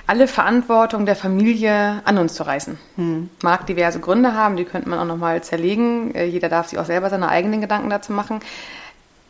alle 0.06 0.28
Verantwortung 0.28 1.06
der 1.06 1.16
Familie 1.16 2.02
an 2.04 2.18
uns 2.18 2.34
zu 2.34 2.42
reißen. 2.42 2.78
Hm. 2.96 3.30
Mag 3.42 3.66
diverse 3.66 4.00
Gründe 4.00 4.34
haben, 4.34 4.56
die 4.56 4.64
könnte 4.64 4.88
man 4.88 4.98
auch 4.98 5.06
nochmal 5.06 5.42
zerlegen. 5.42 6.14
Äh, 6.14 6.26
jeder 6.26 6.48
darf 6.48 6.68
sich 6.68 6.78
auch 6.78 6.84
selber 6.84 7.08
seine 7.08 7.28
eigenen 7.28 7.62
Gedanken 7.62 7.88
dazu 7.88 8.12
machen. 8.12 8.40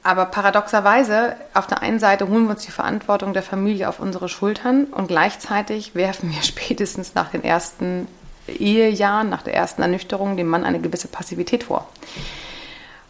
Aber 0.04 0.26
paradoxerweise, 0.26 1.34
auf 1.54 1.66
der 1.66 1.80
einen 1.80 1.98
Seite 1.98 2.28
holen 2.28 2.44
wir 2.44 2.50
uns 2.50 2.64
die 2.64 2.70
Verantwortung 2.70 3.32
der 3.32 3.42
Familie 3.42 3.88
auf 3.88 4.00
unsere 4.00 4.28
Schultern 4.28 4.84
und 4.84 5.08
gleichzeitig 5.08 5.94
werfen 5.94 6.30
wir 6.30 6.42
spätestens 6.44 7.14
nach 7.14 7.30
den 7.30 7.42
ersten 7.42 8.06
Ehejahren, 8.46 9.30
nach 9.30 9.42
der 9.42 9.54
ersten 9.54 9.80
Ernüchterung 9.80 10.36
dem 10.36 10.46
Mann 10.46 10.64
eine 10.64 10.78
gewisse 10.78 11.08
Passivität 11.08 11.64
vor. 11.64 11.88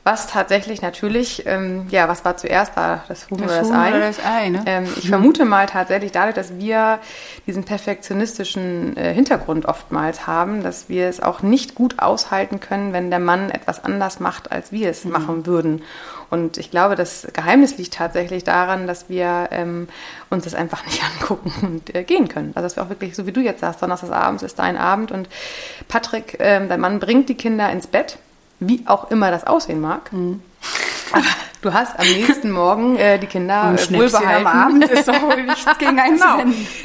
Was 0.06 0.27
tatsächlich 0.27 0.83
natürlich, 0.83 1.45
ähm, 1.47 1.87
ja, 1.89 2.09
was 2.09 2.27
war 2.27 2.37
zuerst 2.37 2.73
da? 2.77 3.03
Das 3.09 3.31
Huhn 3.31 3.39
Das 3.39 3.47
oder 3.47 3.59
das 3.61 3.69
Huhn 3.69 3.75
Ei? 3.75 3.89
oder 3.89 4.01
das 4.01 4.19
Ei, 4.25 4.49
ne? 4.51 4.62
Ähm, 4.67 4.87
ich 4.97 5.09
vermute 5.09 5.47
mal 5.47 5.65
tatsächlich 5.67 6.12
dadurch, 6.12 6.35
dass 6.35 6.59
wir 6.59 6.99
diesen 7.47 7.65
perfektionistischen 7.65 8.97
äh, 8.99 9.15
Hintergrund 9.15 9.65
oftmals 9.65 10.27
haben, 10.27 10.62
dass 10.62 10.91
wir 10.91 11.09
es 11.09 11.21
auch 11.23 11.41
nicht 11.41 11.75
gut 11.75 12.01
aushalten 12.01 12.61
können, 12.61 12.93
wenn 12.93 13.09
der 13.09 13.19
Mann 13.19 13.49
etwas 13.51 13.83
anders 13.83 14.21
macht, 14.21 14.53
als 14.53 14.73
wir 14.73 14.85
Mhm. 14.87 14.91
es 14.91 15.05
machen 15.06 15.47
würden. 15.47 15.83
Und 16.29 16.59
ich 16.59 16.71
glaube, 16.71 16.97
das 16.97 17.27
Geheimnis 17.33 17.79
liegt 17.79 17.95
tatsächlich 17.95 18.45
daran, 18.45 18.87
dass 18.87 19.09
wir 19.09 19.49
ähm, 19.53 19.89
uns 20.29 20.45
das 20.45 20.55
einfach 20.55 20.85
nicht 20.87 21.03
angucken 21.03 21.51
und 21.62 21.95
äh, 21.95 22.05
gehen 22.05 22.29
können. 22.29 22.53
Also 22.55 22.67
dass 22.67 22.77
wir 22.77 22.83
auch 22.83 22.91
wirklich, 22.91 23.17
so 23.17 23.27
wie 23.27 23.33
du 23.33 23.41
jetzt 23.41 23.61
sagst, 23.61 23.81
Donnerstagsabends 23.81 24.43
ist 24.43 24.59
dein 24.59 24.77
Abend 24.77 25.12
und 25.12 25.31
Patrick, 25.89 26.37
ähm, 26.41 26.69
dein 26.69 26.81
Mann 26.81 27.01
bringt 27.01 27.31
die 27.31 27.37
Kinder 27.37 27.71
ins 27.71 27.87
Bett, 27.87 28.19
wie 28.69 28.83
auch 28.87 29.11
immer 29.11 29.31
das 29.31 29.45
aussehen 29.47 29.81
mag. 29.81 30.13
Mhm. 30.13 30.43
Aber 31.13 31.25
du 31.61 31.73
hast 31.73 31.99
am 31.99 32.07
nächsten 32.07 32.51
Morgen 32.51 32.97
äh, 32.97 33.19
die 33.19 33.27
Kinder 33.27 33.75
äh, 33.75 33.95
wohlbehalten. 33.95 34.47
am 34.47 34.47
Abend 34.47 34.85
ist 34.85 35.07
doch 35.07 35.23
wohl 35.23 35.43
nichts 35.43 35.67
gegen. 35.79 35.97
Genau. 35.97 36.39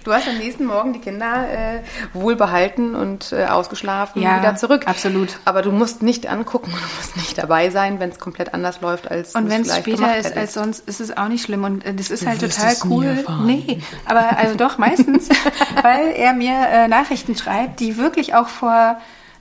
Du 0.04 0.14
hast 0.14 0.28
am 0.28 0.38
nächsten 0.38 0.66
Morgen 0.66 0.94
die 0.94 1.00
Kinder 1.00 1.48
äh, 1.50 1.80
wohlbehalten 2.14 2.96
und 2.96 3.32
äh, 3.32 3.46
ausgeschlafen 3.46 4.22
Ja, 4.22 4.40
wieder 4.40 4.56
zurück. 4.58 4.88
absolut. 4.88 5.40
Aber 5.46 5.62
du 5.62 5.72
musst 5.72 6.04
nicht 6.04 6.28
angucken 6.28 6.72
und 6.74 6.80
du 6.82 6.96
musst 6.98 7.16
nicht 7.16 7.38
dabei 7.38 7.70
sein, 7.70 8.00
wenn 8.00 8.10
es 8.10 8.20
komplett 8.20 8.54
anders 8.54 8.82
läuft, 8.82 9.10
als 9.10 9.34
Und 9.36 9.46
du 9.46 9.52
wenn 9.52 9.62
es 9.62 9.76
später 9.76 10.18
ist 10.18 10.36
als 10.36 10.54
sonst, 10.54 10.88
ist 10.88 11.00
es 11.00 11.16
auch 11.16 11.30
nicht 11.30 11.44
schlimm. 11.46 11.64
Und 11.64 11.86
äh, 11.86 11.94
das 11.94 12.10
ist 12.12 12.28
halt 12.28 12.42
wirst 12.42 12.58
total 12.60 12.76
cool. 12.90 13.26
Nee, 13.46 13.82
aber 14.06 14.38
also 14.38 14.56
doch 14.56 14.78
meistens, 14.78 15.30
weil 15.82 16.12
er 16.16 16.34
mir 16.34 16.54
äh, 16.54 16.88
Nachrichten 16.88 17.36
schreibt, 17.36 17.80
die 17.80 17.98
wirklich 17.98 18.36
auch 18.36 18.50
vor, 18.50 18.98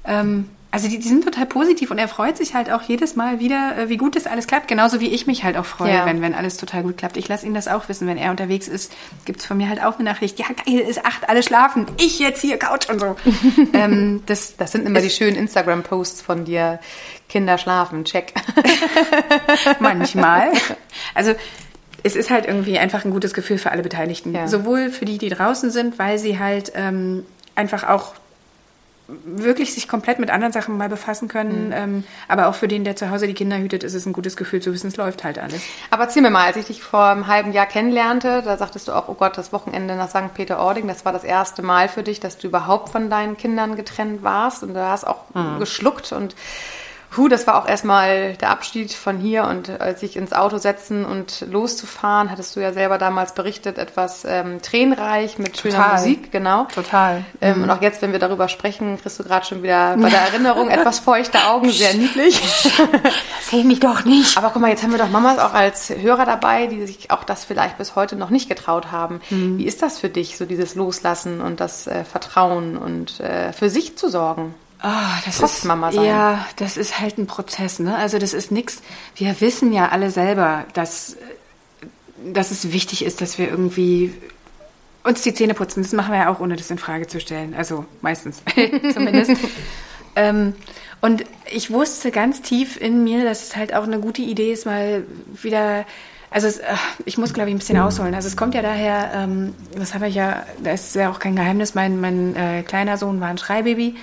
ähm, 0.06 0.48
also 0.70 0.86
die, 0.88 0.98
die 0.98 1.08
sind 1.08 1.24
total 1.24 1.46
positiv 1.46 1.90
und 1.90 1.98
er 1.98 2.08
freut 2.08 2.36
sich 2.36 2.54
halt 2.54 2.70
auch 2.70 2.82
jedes 2.82 3.16
Mal 3.16 3.40
wieder, 3.40 3.76
äh, 3.78 3.88
wie 3.88 3.96
gut 3.96 4.16
das 4.16 4.26
alles 4.26 4.46
klappt. 4.46 4.68
Genauso 4.68 5.00
wie 5.00 5.08
ich 5.08 5.26
mich 5.26 5.42
halt 5.44 5.56
auch 5.56 5.64
freue, 5.64 5.94
Ja. 5.94 6.04
wenn, 6.06 6.20
wenn 6.20 6.34
alles 6.34 6.58
total 6.58 6.82
gut 6.82 6.98
klappt. 6.98 7.16
Ich 7.16 7.26
lasse 7.28 7.46
ihn 7.46 7.54
das 7.54 7.68
auch 7.68 7.88
wissen, 7.88 8.06
wenn 8.06 8.18
er 8.18 8.30
unterwegs 8.30 8.68
ist, 8.68 8.92
gibt 9.24 9.40
es 9.40 9.46
von 9.46 9.56
mir 9.56 9.68
halt 9.68 9.82
auch 9.82 9.94
eine 9.94 10.04
Nachricht. 10.04 10.38
Ja, 10.38 10.46
geil, 10.66 10.80
ist 10.80 11.04
acht, 11.06 11.28
alle 11.28 11.42
schlafen. 11.42 11.86
Ich 11.98 12.18
jetzt 12.18 12.42
hier, 12.42 12.58
Couch 12.58 12.88
und 12.90 13.00
so. 13.00 13.16
ähm, 13.72 14.22
das, 14.26 14.56
Das 14.56 14.72
sind 14.72 14.86
immer 14.86 15.00
die 15.00 15.10
schönen 15.10 15.36
Instagram-Posts 15.36 16.20
von 16.20 16.44
dir. 16.44 16.78
Kinder 17.30 17.58
schlafen, 17.58 18.04
check. 18.04 18.32
manchmal. 19.80 20.50
Also 21.14 21.34
es 22.02 22.16
ist 22.16 22.30
halt 22.30 22.46
irgendwie 22.46 22.78
einfach 22.78 23.04
ein 23.04 23.10
gutes 23.10 23.34
Gefühl 23.34 23.58
für 23.58 23.70
alle 23.70 23.82
Beteiligten. 23.82 24.34
Ja. 24.34 24.48
Sowohl 24.48 24.90
für 24.90 25.04
die, 25.04 25.18
die 25.18 25.28
draußen 25.28 25.70
sind, 25.70 25.98
weil 25.98 26.18
sie 26.18 26.38
halt 26.38 26.72
ähm, 26.74 27.24
einfach 27.54 27.84
auch 27.88 28.14
wirklich 29.08 29.72
sich 29.72 29.88
komplett 29.88 30.18
mit 30.18 30.30
anderen 30.30 30.52
Sachen 30.52 30.76
mal 30.76 30.88
befassen 30.88 31.28
können. 31.28 31.72
Ähm, 31.74 32.04
aber 32.28 32.48
auch 32.48 32.54
für 32.54 32.68
den, 32.68 32.84
der 32.84 32.94
zu 32.94 33.10
Hause 33.10 33.26
die 33.26 33.34
Kinder 33.34 33.58
hütet, 33.58 33.82
ist 33.82 33.94
es 33.94 34.04
ein 34.04 34.12
gutes 34.12 34.36
Gefühl 34.36 34.60
zu 34.60 34.72
wissen, 34.72 34.88
es 34.88 34.96
läuft 34.96 35.24
halt 35.24 35.38
alles. 35.38 35.62
Aber 35.90 36.04
erzähl 36.04 36.22
mir 36.22 36.30
mal, 36.30 36.46
als 36.46 36.56
ich 36.56 36.66
dich 36.66 36.82
vor 36.82 37.06
einem 37.06 37.26
halben 37.26 37.52
Jahr 37.52 37.66
kennenlernte, 37.66 38.42
da 38.44 38.58
sagtest 38.58 38.88
du 38.88 38.92
auch, 38.92 39.08
oh 39.08 39.14
Gott, 39.14 39.38
das 39.38 39.52
Wochenende 39.52 39.96
nach 39.96 40.10
St. 40.10 40.34
Peter-Ording, 40.34 40.86
das 40.86 41.04
war 41.06 41.12
das 41.12 41.24
erste 41.24 41.62
Mal 41.62 41.88
für 41.88 42.02
dich, 42.02 42.20
dass 42.20 42.36
du 42.36 42.48
überhaupt 42.48 42.90
von 42.90 43.08
deinen 43.08 43.36
Kindern 43.36 43.76
getrennt 43.76 44.22
warst 44.22 44.62
und 44.62 44.74
du 44.74 44.86
hast 44.86 45.06
auch 45.06 45.24
geschluckt 45.58 46.12
und 46.12 46.34
Puh, 47.10 47.28
das 47.28 47.46
war 47.46 47.62
auch 47.62 47.66
erstmal 47.66 48.34
der 48.34 48.50
Abschied 48.50 48.92
von 48.92 49.18
hier 49.18 49.44
und 49.44 49.80
als 49.80 50.02
ich 50.02 50.16
ins 50.16 50.32
Auto 50.32 50.58
setzen 50.58 51.04
und 51.04 51.46
loszufahren, 51.50 52.30
hattest 52.30 52.54
du 52.54 52.60
ja 52.60 52.72
selber 52.72 52.98
damals 52.98 53.32
berichtet, 53.32 53.78
etwas 53.78 54.24
ähm, 54.26 54.60
tränenreich 54.60 55.38
mit 55.38 55.56
schöner 55.56 55.76
Total. 55.76 55.96
Musik, 55.96 56.30
genau. 56.30 56.64
Total. 56.64 57.24
Ähm, 57.40 57.62
Und 57.62 57.70
auch 57.70 57.80
jetzt, 57.80 58.02
wenn 58.02 58.12
wir 58.12 58.18
darüber 58.18 58.48
sprechen, 58.48 59.00
kriegst 59.00 59.18
du 59.18 59.24
gerade 59.24 59.46
schon 59.46 59.62
wieder 59.62 59.96
bei 59.96 60.10
der 60.10 60.20
Erinnerung 60.20 60.68
etwas 60.70 60.98
feuchte 60.98 61.38
Augen, 61.48 61.70
sehr 61.70 61.94
niedlich. 61.94 62.40
Seh 63.42 63.64
mich 63.64 63.80
doch 63.80 64.04
nicht. 64.04 64.36
Aber 64.36 64.50
guck 64.50 64.60
mal, 64.60 64.68
jetzt 64.68 64.82
haben 64.82 64.92
wir 64.92 64.98
doch 64.98 65.10
Mamas 65.10 65.38
auch 65.38 65.54
als 65.54 65.90
Hörer 65.90 66.26
dabei, 66.26 66.66
die 66.66 66.86
sich 66.86 67.10
auch 67.10 67.24
das 67.24 67.44
vielleicht 67.44 67.78
bis 67.78 67.96
heute 67.96 68.16
noch 68.16 68.30
nicht 68.30 68.48
getraut 68.48 68.92
haben. 68.92 69.20
Wie 69.30 69.66
ist 69.66 69.82
das 69.82 69.98
für 69.98 70.08
dich, 70.08 70.36
so 70.36 70.44
dieses 70.44 70.74
Loslassen 70.74 71.40
und 71.40 71.60
das 71.60 71.86
äh, 71.86 72.04
Vertrauen 72.04 72.76
und 72.76 73.20
äh, 73.20 73.52
für 73.52 73.70
sich 73.70 73.96
zu 73.96 74.08
sorgen? 74.10 74.54
Ah, 74.80 75.18
das 75.24 75.38
Trotz 75.38 75.58
ist 75.58 75.64
Mama 75.64 75.90
sein. 75.90 76.04
Ja, 76.04 76.46
das 76.56 76.76
ist 76.76 77.00
halt 77.00 77.18
ein 77.18 77.26
Prozess, 77.26 77.78
ne? 77.80 77.96
Also 77.96 78.18
das 78.18 78.32
ist 78.32 78.52
nix. 78.52 78.80
Wir 79.16 79.40
wissen 79.40 79.72
ja 79.72 79.88
alle 79.88 80.10
selber, 80.10 80.64
dass, 80.72 81.16
dass 82.24 82.50
es 82.50 82.72
wichtig 82.72 83.04
ist, 83.04 83.20
dass 83.20 83.38
wir 83.38 83.48
irgendwie 83.48 84.14
uns 85.02 85.22
die 85.22 85.34
Zähne 85.34 85.54
putzen. 85.54 85.82
Das 85.82 85.92
machen 85.92 86.12
wir 86.12 86.20
ja 86.20 86.32
auch, 86.32 86.40
ohne 86.40 86.56
das 86.56 86.70
in 86.70 86.78
Frage 86.78 87.06
zu 87.06 87.20
stellen. 87.20 87.54
Also 87.54 87.86
meistens, 88.02 88.42
zumindest. 88.94 89.32
ähm, 90.14 90.54
Und 91.00 91.24
ich 91.50 91.70
wusste 91.70 92.10
ganz 92.12 92.42
tief 92.42 92.80
in 92.80 93.02
mir, 93.02 93.24
dass 93.24 93.42
es 93.42 93.56
halt 93.56 93.74
auch 93.74 93.84
eine 93.84 93.98
gute 93.98 94.22
Idee 94.22 94.52
ist, 94.52 94.66
mal 94.66 95.04
wieder 95.42 95.86
also 96.30 96.46
es, 96.46 96.60
ich 97.06 97.16
muss, 97.16 97.32
glaube 97.32 97.48
ich, 97.48 97.54
ein 97.54 97.58
bisschen 97.58 97.78
ausholen. 97.78 98.14
Also 98.14 98.28
es 98.28 98.36
kommt 98.36 98.54
ja 98.54 98.60
daher, 98.60 99.12
ähm, 99.14 99.54
das 99.74 99.94
habe 99.94 100.08
ich 100.08 100.14
ja, 100.14 100.44
da 100.62 100.72
ist 100.72 100.94
ja 100.94 101.10
auch 101.10 101.20
kein 101.20 101.34
Geheimnis, 101.36 101.74
mein, 101.74 102.00
mein 102.02 102.36
äh, 102.36 102.62
kleiner 102.62 102.98
Sohn 102.98 103.20
war 103.20 103.28
ein 103.28 103.38
Schreibaby 103.38 103.96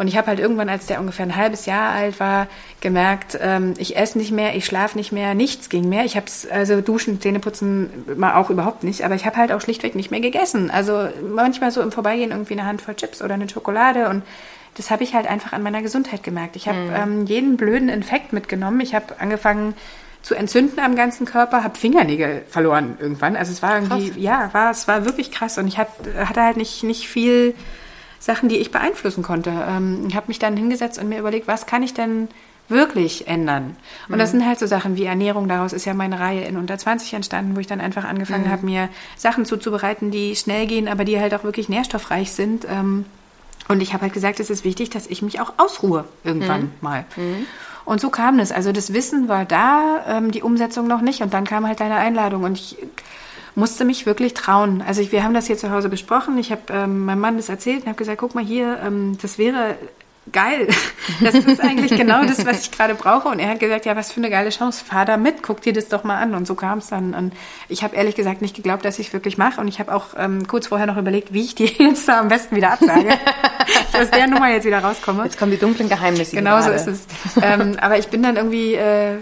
und 0.00 0.08
ich 0.08 0.16
habe 0.16 0.28
halt 0.28 0.40
irgendwann, 0.40 0.70
als 0.70 0.86
der 0.86 0.98
ungefähr 0.98 1.26
ein 1.26 1.36
halbes 1.36 1.66
Jahr 1.66 1.92
alt 1.92 2.20
war, 2.20 2.46
gemerkt, 2.80 3.38
ähm, 3.38 3.74
ich 3.76 3.98
esse 3.98 4.16
nicht 4.16 4.32
mehr, 4.32 4.56
ich 4.56 4.64
schlafe 4.64 4.96
nicht 4.96 5.12
mehr, 5.12 5.34
nichts 5.34 5.68
ging 5.68 5.90
mehr. 5.90 6.06
Ich 6.06 6.16
habe 6.16 6.24
also 6.50 6.80
Duschen, 6.80 7.20
Zähneputzen 7.20 7.90
mal 8.16 8.32
auch 8.36 8.48
überhaupt 8.48 8.82
nicht, 8.82 9.04
aber 9.04 9.14
ich 9.14 9.26
habe 9.26 9.36
halt 9.36 9.52
auch 9.52 9.60
schlichtweg 9.60 9.94
nicht 9.94 10.10
mehr 10.10 10.20
gegessen. 10.20 10.70
Also 10.70 11.08
manchmal 11.22 11.70
so 11.70 11.82
im 11.82 11.92
Vorbeigehen 11.92 12.30
irgendwie 12.30 12.54
eine 12.54 12.64
Handvoll 12.64 12.94
Chips 12.94 13.20
oder 13.20 13.34
eine 13.34 13.46
Schokolade 13.50 14.08
und 14.08 14.22
das 14.78 14.90
habe 14.90 15.04
ich 15.04 15.14
halt 15.14 15.26
einfach 15.28 15.52
an 15.52 15.62
meiner 15.62 15.82
Gesundheit 15.82 16.22
gemerkt. 16.22 16.56
Ich 16.56 16.66
habe 16.66 16.78
mhm. 16.78 16.94
ähm, 16.96 17.26
jeden 17.26 17.58
blöden 17.58 17.90
Infekt 17.90 18.32
mitgenommen. 18.32 18.80
Ich 18.80 18.94
habe 18.94 19.20
angefangen 19.20 19.74
zu 20.22 20.34
entzünden 20.34 20.80
am 20.80 20.96
ganzen 20.96 21.26
Körper, 21.26 21.62
habe 21.62 21.76
Fingernägel 21.76 22.40
verloren 22.48 22.96
irgendwann. 22.98 23.36
Also 23.36 23.52
es 23.52 23.60
war 23.60 23.74
irgendwie, 23.74 24.08
krass. 24.08 24.18
ja, 24.18 24.48
war, 24.54 24.70
es 24.70 24.88
war 24.88 25.04
wirklich 25.04 25.30
krass 25.30 25.58
und 25.58 25.66
ich 25.66 25.76
hab, 25.76 25.94
hatte 26.24 26.42
halt 26.42 26.56
nicht, 26.56 26.84
nicht 26.84 27.06
viel 27.06 27.54
Sachen, 28.20 28.48
die 28.48 28.58
ich 28.58 28.70
beeinflussen 28.70 29.24
konnte. 29.24 29.50
Ähm, 29.50 30.04
ich 30.06 30.14
habe 30.14 30.28
mich 30.28 30.38
dann 30.38 30.56
hingesetzt 30.56 31.00
und 31.00 31.08
mir 31.08 31.18
überlegt, 31.18 31.48
was 31.48 31.66
kann 31.66 31.82
ich 31.82 31.94
denn 31.94 32.28
wirklich 32.68 33.26
ändern? 33.26 33.76
Und 34.08 34.14
mhm. 34.14 34.18
das 34.18 34.30
sind 34.30 34.46
halt 34.46 34.60
so 34.60 34.66
Sachen 34.66 34.96
wie 34.96 35.04
Ernährung. 35.04 35.48
Daraus 35.48 35.72
ist 35.72 35.86
ja 35.86 35.94
meine 35.94 36.20
Reihe 36.20 36.42
in 36.42 36.56
unter 36.56 36.78
20 36.78 37.14
entstanden, 37.14 37.56
wo 37.56 37.60
ich 37.60 37.66
dann 37.66 37.80
einfach 37.80 38.04
angefangen 38.04 38.44
mhm. 38.44 38.50
habe, 38.50 38.66
mir 38.66 38.88
Sachen 39.16 39.44
zuzubereiten, 39.44 40.12
die 40.12 40.36
schnell 40.36 40.66
gehen, 40.68 40.86
aber 40.86 41.04
die 41.04 41.18
halt 41.18 41.34
auch 41.34 41.42
wirklich 41.42 41.68
nährstoffreich 41.68 42.30
sind. 42.30 42.66
Ähm, 42.70 43.06
und 43.68 43.80
ich 43.80 43.92
habe 43.92 44.02
halt 44.02 44.12
gesagt, 44.12 44.38
es 44.38 44.50
ist 44.50 44.64
wichtig, 44.64 44.90
dass 44.90 45.06
ich 45.06 45.22
mich 45.22 45.40
auch 45.40 45.54
ausruhe 45.56 46.04
irgendwann 46.22 46.62
mhm. 46.62 46.72
mal. 46.80 47.04
Mhm. 47.16 47.46
Und 47.84 48.00
so 48.00 48.10
kam 48.10 48.38
es. 48.38 48.52
Also 48.52 48.72
das 48.72 48.92
Wissen 48.92 49.28
war 49.28 49.44
da, 49.44 50.04
ähm, 50.06 50.30
die 50.30 50.42
Umsetzung 50.42 50.86
noch 50.86 51.00
nicht. 51.00 51.22
Und 51.22 51.34
dann 51.34 51.44
kam 51.44 51.66
halt 51.66 51.80
deine 51.80 51.96
Einladung. 51.96 52.44
Und 52.44 52.58
ich 52.58 52.76
musste 53.60 53.84
mich 53.84 54.06
wirklich 54.06 54.34
trauen. 54.34 54.82
Also 54.84 55.02
ich, 55.02 55.12
wir 55.12 55.22
haben 55.22 55.34
das 55.34 55.46
hier 55.46 55.56
zu 55.56 55.70
Hause 55.70 55.88
besprochen. 55.88 56.38
Ich 56.38 56.50
habe 56.50 56.62
ähm, 56.70 57.04
meinem 57.04 57.20
Mann 57.20 57.36
das 57.36 57.48
erzählt 57.48 57.82
und 57.82 57.88
habe 57.88 57.96
gesagt, 57.96 58.18
guck 58.18 58.34
mal 58.34 58.44
hier, 58.44 58.80
ähm, 58.84 59.18
das 59.20 59.38
wäre 59.38 59.76
geil. 60.32 60.68
Das 61.22 61.34
ist 61.34 61.60
eigentlich 61.60 61.90
genau 61.90 62.24
das, 62.24 62.46
was 62.46 62.62
ich 62.62 62.70
gerade 62.70 62.94
brauche. 62.94 63.28
Und 63.28 63.40
er 63.40 63.48
hat 63.48 63.58
gesagt, 63.58 63.84
ja, 63.84 63.96
was 63.96 64.12
für 64.12 64.20
eine 64.20 64.30
geile 64.30 64.50
Chance. 64.50 64.84
Fahr 64.84 65.04
da 65.04 65.16
mit, 65.16 65.42
guck 65.42 65.60
dir 65.60 65.72
das 65.72 65.88
doch 65.88 66.04
mal 66.04 66.18
an. 66.18 66.34
Und 66.34 66.46
so 66.46 66.54
kam 66.54 66.78
es 66.78 66.86
dann. 66.86 67.14
Und 67.14 67.32
ich 67.68 67.82
habe 67.82 67.96
ehrlich 67.96 68.14
gesagt 68.14 68.40
nicht 68.40 68.54
geglaubt, 68.54 68.84
dass 68.84 68.98
ich 68.98 69.08
es 69.08 69.12
wirklich 69.12 69.36
mache. 69.36 69.60
Und 69.60 69.66
ich 69.68 69.80
habe 69.80 69.92
auch 69.92 70.08
ähm, 70.16 70.46
kurz 70.46 70.68
vorher 70.68 70.86
noch 70.86 70.96
überlegt, 70.96 71.32
wie 71.32 71.42
ich 71.42 71.56
die 71.56 71.64
jetzt 71.78 72.08
am 72.08 72.28
besten 72.28 72.54
wieder 72.54 72.72
absage. 72.72 73.08
ich 73.92 74.00
aus 74.00 74.10
der 74.10 74.28
Nummer 74.28 74.50
jetzt 74.50 74.64
wieder 74.64 74.78
rauskomme. 74.78 75.24
Jetzt 75.24 75.38
kommen 75.38 75.50
die 75.50 75.58
dunklen 75.58 75.88
Geheimnisse. 75.88 76.36
Genau 76.36 76.60
so 76.62 76.70
ist 76.70 76.86
es. 76.86 77.06
ähm, 77.42 77.76
aber 77.80 77.98
ich 77.98 78.08
bin 78.08 78.22
dann 78.22 78.36
irgendwie 78.36 78.74
äh, 78.74 79.16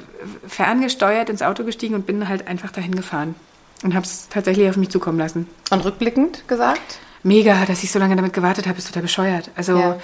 ferngesteuert 0.46 1.30
ins 1.30 1.42
Auto 1.42 1.64
gestiegen 1.64 1.94
und 1.94 2.06
bin 2.06 2.28
halt 2.28 2.46
einfach 2.46 2.70
dahin 2.70 2.94
gefahren. 2.94 3.34
Und 3.82 3.94
habe 3.94 4.04
es 4.04 4.28
tatsächlich 4.28 4.68
auf 4.68 4.76
mich 4.76 4.90
zukommen 4.90 5.18
lassen. 5.18 5.46
Und 5.70 5.84
rückblickend 5.84 6.48
gesagt? 6.48 6.98
Mega, 7.22 7.64
dass 7.64 7.82
ich 7.82 7.92
so 7.92 7.98
lange 7.98 8.16
damit 8.16 8.32
gewartet 8.32 8.66
habe, 8.66 8.78
ist 8.78 8.86
total 8.86 9.02
bescheuert. 9.02 9.50
Also 9.56 9.78
ja 9.78 9.98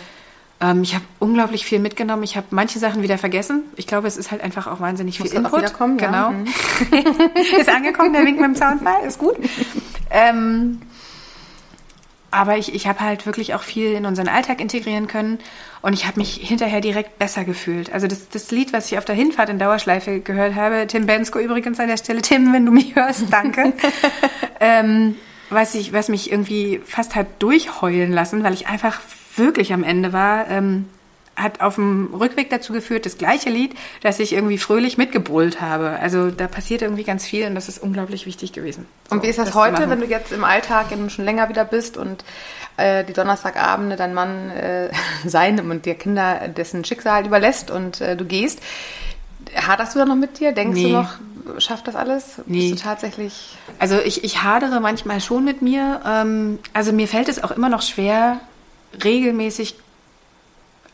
ähm, 0.61 0.83
ich 0.83 0.95
habe 0.95 1.05
unglaublich 1.19 1.65
viel 1.65 1.79
mitgenommen. 1.79 2.23
Ich 2.23 2.37
habe 2.37 2.47
manche 2.51 2.79
Sachen 2.79 3.03
wieder 3.03 3.19
vergessen. 3.19 3.65
Ich 3.77 3.87
glaube, 3.87 4.09
es 4.09 4.17
ist 4.17 4.31
halt 4.31 4.43
einfach 4.43 4.67
auch 4.67 4.81
wahnsinnig 4.81 5.19
viel 5.19 5.33
Input. 5.33 5.65
Auch 5.65 5.73
kommen, 5.73 5.99
genau. 5.99 6.13
Ja. 6.13 6.31
Mhm. 6.31 6.47
ist 7.61 7.69
angekommen, 7.69 8.13
der 8.13 8.25
Wink 8.25 8.41
mit 8.41 8.47
dem 8.47 8.57
Soundfall, 8.57 9.05
ist 9.07 9.19
gut. 9.19 9.37
Ähm, 10.17 10.81
aber 12.35 12.59
ich, 12.59 12.75
ich 12.75 12.87
habe 12.87 13.01
halt 13.01 13.27
wirklich 13.27 13.55
auch 13.55 13.63
viel 13.63 13.93
in 13.93 14.07
unseren 14.07 14.29
Alltag 14.29 14.61
integrieren 14.61 15.07
können 15.07 15.39
und 15.83 15.93
ich 15.93 16.07
habe 16.07 16.19
mich 16.19 16.35
hinterher 16.35 16.81
direkt 16.81 17.19
besser 17.19 17.45
gefühlt. 17.45 17.93
Also 17.93 18.07
das, 18.07 18.29
das 18.29 18.51
Lied, 18.51 18.73
was 18.73 18.91
ich 18.91 18.99
auf 18.99 19.05
der 19.05 19.15
Hinfahrt 19.15 19.49
in 19.49 19.59
Dauerschleife 19.59 20.21
gehört 20.21 20.55
habe, 20.55 20.87
Tim 20.89 21.07
Bensko 21.07 21.39
übrigens 21.39 21.79
an 21.79 21.89
der 21.89 21.97
Stelle, 21.97 22.23
Tim, 22.23 22.53
wenn 22.53 22.67
du 22.67 22.73
mich 22.73 22.97
hörst, 22.97 23.33
danke. 23.33 23.73
ähm, 24.61 25.17
was, 25.51 25.75
ich, 25.75 25.93
was 25.93 26.09
mich 26.09 26.33
irgendwie 26.33 26.81
fast 26.85 27.15
hat 27.15 27.27
durchheulen 27.39 28.13
lassen, 28.13 28.43
weil 28.43 28.55
ich 28.55 28.67
einfach 28.67 29.01
wirklich 29.37 29.73
am 29.73 29.85
Ende 29.85 30.13
war, 30.13 30.49
ähm, 30.51 30.87
hat 31.37 31.61
auf 31.61 31.77
dem 31.77 32.15
Rückweg 32.15 32.51
dazu 32.51 32.73
geführt, 32.73 33.07
das 33.07 33.19
gleiche 33.19 33.51
Lied, 33.51 33.75
dass 34.03 34.21
ich 34.21 34.33
irgendwie 34.33 34.59
fröhlich 34.59 34.99
mitgebrüllt 34.99 35.61
habe. 35.61 35.99
Also 36.01 36.31
da 36.31 36.47
passiert 36.47 36.83
irgendwie 36.83 37.05
ganz 37.05 37.25
viel 37.25 37.47
und 37.47 37.55
das 37.55 37.69
ist 37.69 37.83
unglaublich 37.83 38.27
wichtig 38.27 38.53
gewesen. 38.53 38.87
So, 39.09 39.17
und 39.17 39.23
wie 39.23 39.29
ist 39.29 39.39
das, 39.39 39.47
das 39.47 39.55
heute, 39.55 39.89
wenn 39.91 40.01
du 40.01 40.07
jetzt 40.07 40.33
im 40.33 40.45
Alltag 40.45 40.87
schon 41.09 41.25
länger 41.25 41.49
wieder 41.49 41.65
bist 41.65 41.97
und 41.97 42.25
äh, 42.77 43.05
die 43.05 43.13
Donnerstagabende 43.13 43.97
dein 43.97 44.15
Mann 44.15 44.51
äh, 44.51 44.91
sein 45.27 45.59
und 45.59 45.87
dir 45.87 45.95
Kinder 45.95 46.49
dessen 46.49 46.85
Schicksal 46.85 47.27
überlässt 47.27 47.71
und 47.71 48.01
äh, 48.01 48.17
du 48.17 48.25
gehst? 48.25 48.61
Haderst 49.55 49.95
du 49.95 49.99
da 49.99 50.05
noch 50.07 50.17
mit 50.17 50.41
dir? 50.41 50.53
Denkst 50.53 50.81
nee. 50.81 50.85
du 50.85 50.89
noch, 50.91 51.15
schafft 51.59 51.87
das 51.87 51.97
alles? 51.97 52.41
Nee. 52.47 52.71
Bist 52.71 52.83
du 52.83 52.89
tatsächlich. 52.89 53.57
Also 53.79 53.99
ich, 53.99 54.25
ich 54.25 54.43
hadere 54.43 54.81
manchmal 54.81 55.21
schon 55.21 55.45
mit 55.45 55.63
mir. 55.63 56.01
Ähm, 56.07 56.59
also 56.73 56.93
mir 56.93 57.09
fällt 57.09 57.29
es 57.29 57.43
auch 57.43 57.51
immer 57.51 57.69
noch 57.69 57.83
schwer, 57.83 58.41
regelmäßig 59.03 59.77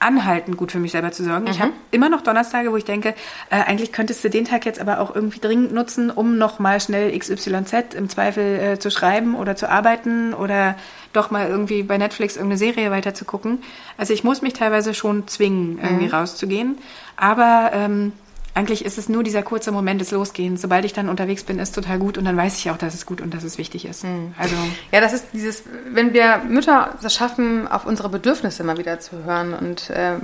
anhalten, 0.01 0.57
gut 0.57 0.73
für 0.73 0.79
mich 0.79 0.93
selber 0.93 1.13
zu 1.13 1.23
sorgen. 1.23 1.45
Mhm. 1.45 1.51
Ich 1.51 1.61
habe 1.61 1.73
immer 1.91 2.09
noch 2.09 2.23
Donnerstage, 2.23 2.73
wo 2.73 2.77
ich 2.77 2.85
denke, 2.85 3.11
äh, 3.51 3.57
eigentlich 3.57 3.93
könntest 3.93 4.25
du 4.25 4.31
den 4.31 4.47
Tag 4.47 4.65
jetzt 4.65 4.81
aber 4.81 4.99
auch 4.99 5.15
irgendwie 5.15 5.39
dringend 5.39 5.73
nutzen, 5.73 6.11
um 6.11 6.39
noch 6.39 6.59
mal 6.59 6.81
schnell 6.81 7.17
XYZ 7.17 7.95
im 7.95 8.09
Zweifel 8.09 8.59
äh, 8.59 8.79
zu 8.79 8.91
schreiben 8.91 9.37
oder 9.37 9.57
zu 9.57 9.69
arbeiten 9.69 10.35
oder 10.35 10.75
doch 11.13 11.31
mal 11.31 11.49
irgendwie 11.49 11.83
bei 11.83 11.99
Netflix 11.99 12.37
irgendeine 12.37 12.59
Serie 12.59 12.91
weiter 12.91 13.15
zu 13.15 13.25
gucken. 13.25 13.63
Also 13.99 14.15
ich 14.15 14.25
muss 14.25 14.43
mich 14.43 14.55
teilweise 14.55 14.95
schon 14.95 15.29
zwingen, 15.29 15.79
irgendwie 15.83 16.07
mhm. 16.07 16.15
rauszugehen. 16.15 16.79
Aber 17.17 17.71
ähm, 17.75 18.13
eigentlich 18.55 18.85
ist 18.85 18.99
es 18.99 19.09
nur 19.09 19.23
dieser 19.23 19.43
kurze 19.43 19.71
Moment 19.73 20.01
des 20.01 20.11
Losgehens. 20.11 20.61
Sobald 20.61 20.85
ich 20.85 20.93
dann 20.93 21.09
unterwegs 21.09 21.45
bin, 21.45 21.59
ist 21.59 21.75
total 21.75 21.99
gut 21.99 22.19
und 22.19 22.25
dann 22.25 22.37
weiß 22.37 22.59
ich 22.59 22.71
auch, 22.71 22.77
dass 22.77 22.95
es 22.95 23.07
gut 23.07 23.21
und 23.21 23.33
dass 23.33 23.45
es 23.45 23.59
wichtig 23.59 23.85
ist. 23.85 24.05
Mhm. 24.05 24.35
Also 24.39 24.57
ja, 24.93 25.01
das 25.01 25.13
ist 25.13 25.27
dieses, 25.33 25.63
wenn 25.91 26.13
wir 26.13 26.39
Mütter 26.49 26.95
es 27.03 27.15
schaffen, 27.15 27.69
auf 27.69 27.87
unsere 27.87 28.09
Bedürfnisse 28.09 28.65
mal 28.65 28.79
wieder 28.79 28.99
zu 28.99 29.25
hören 29.25 29.55
und 29.55 29.91
äh, 29.91 30.15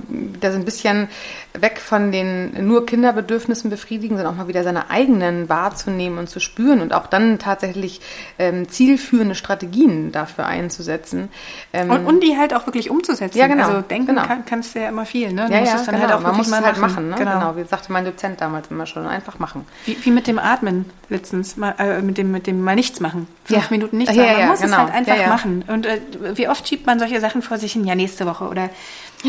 da 0.41 0.51
so 0.51 0.59
ein 0.59 0.65
bisschen 0.65 1.09
weg 1.55 1.79
von 1.79 2.11
den 2.11 2.67
nur 2.67 2.85
Kinderbedürfnissen 2.85 3.71
befriedigen, 3.71 4.17
sondern 4.17 4.35
auch 4.35 4.39
mal 4.39 4.49
wieder 4.49 4.65
seine 4.65 4.91
eigenen 4.91 5.49
wahrzunehmen 5.49 6.19
und 6.19 6.29
zu 6.29 6.41
spüren 6.41 6.81
und 6.81 6.93
auch 6.93 7.07
dann 7.07 7.39
tatsächlich 7.39 8.01
ähm, 8.39 8.69
zielführende 8.69 9.35
Strategien 9.35 10.11
dafür 10.11 10.47
einzusetzen. 10.47 11.29
Ähm, 11.73 11.91
und, 11.91 12.07
und 12.07 12.21
die 12.21 12.37
halt 12.37 12.55
auch 12.55 12.67
wirklich 12.67 12.91
umzusetzen. 12.91 13.39
Ja, 13.39 13.47
genau. 13.47 13.69
Also 13.69 13.81
denken 13.83 14.09
genau. 14.09 14.27
kann, 14.27 14.45
kannst 14.45 14.75
du 14.75 14.81
ja 14.81 14.89
immer 14.89 15.07
viel. 15.07 15.33
Ne? 15.33 15.47
Du 15.47 15.53
ja, 15.53 15.61
musst 15.61 15.73
ja, 15.73 15.81
es 15.81 15.87
dann 15.87 15.95
genau. 15.95 16.09
halt 16.09 16.19
auch 16.19 16.23
Man 16.23 16.37
muss 16.37 16.49
es 16.49 16.61
halt 16.61 16.79
machen. 16.79 17.09
Ne? 17.11 17.17
Genau. 17.17 17.33
genau. 17.33 17.57
Wie 17.57 17.65
sagte 17.65 17.93
mein 17.93 18.05
Dozent 18.17 18.41
damals 18.41 18.69
immer 18.71 18.87
schon, 18.87 19.07
einfach 19.07 19.39
machen. 19.39 19.67
Wie, 19.85 19.97
wie 20.05 20.11
mit 20.11 20.27
dem 20.27 20.39
Atmen 20.39 20.87
letztens, 21.09 21.57
mal, 21.57 21.75
äh, 21.79 22.01
mit, 22.01 22.19
dem, 22.19 22.33
mit 22.33 22.47
dem 22.47 22.63
mal 22.63 22.75
nichts 22.75 23.01
machen. 23.01 23.29
Fünf 23.45 23.65
ja. 23.65 23.71
Minuten 23.71 23.99
nichts 23.99 24.17
ja, 24.17 24.23
machen. 24.23 24.33
Man 24.33 24.41
ja, 24.41 24.47
muss 24.49 24.61
genau. 24.61 24.85
es 24.87 24.93
halt 24.93 25.09
einfach 25.09 25.27
machen. 25.27 25.65
Und 25.69 25.87
äh, 25.87 26.01
wie 26.35 26.49
oft 26.49 26.67
schiebt 26.67 26.87
man 26.87 26.99
solche 26.99 27.21
Sachen 27.21 27.43
vor 27.43 27.59
sich 27.59 27.73
hin? 27.73 27.85
Ja, 27.85 27.95
nächste 27.95 28.27
Woche 28.27 28.49
oder 28.49 28.71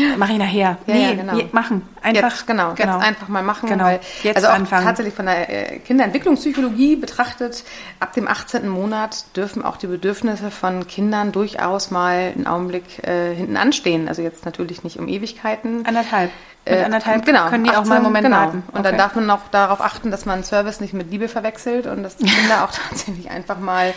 mache 0.16 0.32
ich 0.32 0.38
nachher. 0.38 0.78
Ja, 0.86 0.94
nee, 0.94 1.08
ja, 1.08 1.14
genau. 1.14 1.38
machen. 1.52 1.82
Einfach. 2.02 2.30
Jetzt, 2.30 2.46
genau, 2.46 2.74
genau. 2.74 2.94
Jetzt 2.94 3.06
einfach 3.06 3.28
mal 3.28 3.42
machen. 3.42 3.68
Genau. 3.68 3.84
Weil, 3.84 4.00
jetzt 4.22 4.36
also 4.36 4.48
auch 4.48 4.52
anfangen. 4.54 4.84
tatsächlich 4.84 5.14
von 5.14 5.26
der 5.26 5.72
äh, 5.74 5.78
Kinderentwicklungspsychologie 5.80 6.96
betrachtet, 6.96 7.64
ab 8.00 8.12
dem 8.12 8.28
18. 8.28 8.68
Monat 8.68 9.24
dürfen 9.36 9.64
auch 9.64 9.76
die 9.76 9.86
Bedürfnisse 9.88 10.50
von 10.50 10.86
Kindern 10.86 11.32
durchaus 11.32 11.90
mal 11.90 12.32
einen 12.34 12.46
Augenblick 12.46 13.06
äh, 13.06 13.34
hinten 13.34 13.56
anstehen. 13.56 14.08
Also 14.08 14.22
jetzt 14.22 14.44
natürlich 14.44 14.84
nicht 14.84 14.98
um 14.98 15.08
Ewigkeiten. 15.08 15.84
Anderthalb. 15.86 16.30
Mit 16.70 16.84
anderthalb 16.84 17.24
genau, 17.24 17.48
können 17.48 17.64
die 17.64 17.70
18, 17.70 17.82
auch 17.82 17.88
mal 17.88 17.94
einen 17.96 18.04
Moment 18.04 18.24
genau. 18.24 18.36
warten. 18.36 18.62
Und 18.72 18.84
dann 18.84 18.98
darf 18.98 19.14
man 19.14 19.26
noch 19.26 19.48
darauf 19.48 19.80
achten, 19.80 20.10
dass 20.10 20.26
man 20.26 20.44
Service 20.44 20.80
nicht 20.80 20.92
mit 20.92 21.10
Liebe 21.10 21.28
verwechselt 21.28 21.86
und 21.86 22.02
dass 22.02 22.16
die 22.16 22.26
Kinder 22.26 22.64
auch 22.64 22.70
tatsächlich 22.70 23.30
einfach 23.30 23.58
mal 23.58 23.94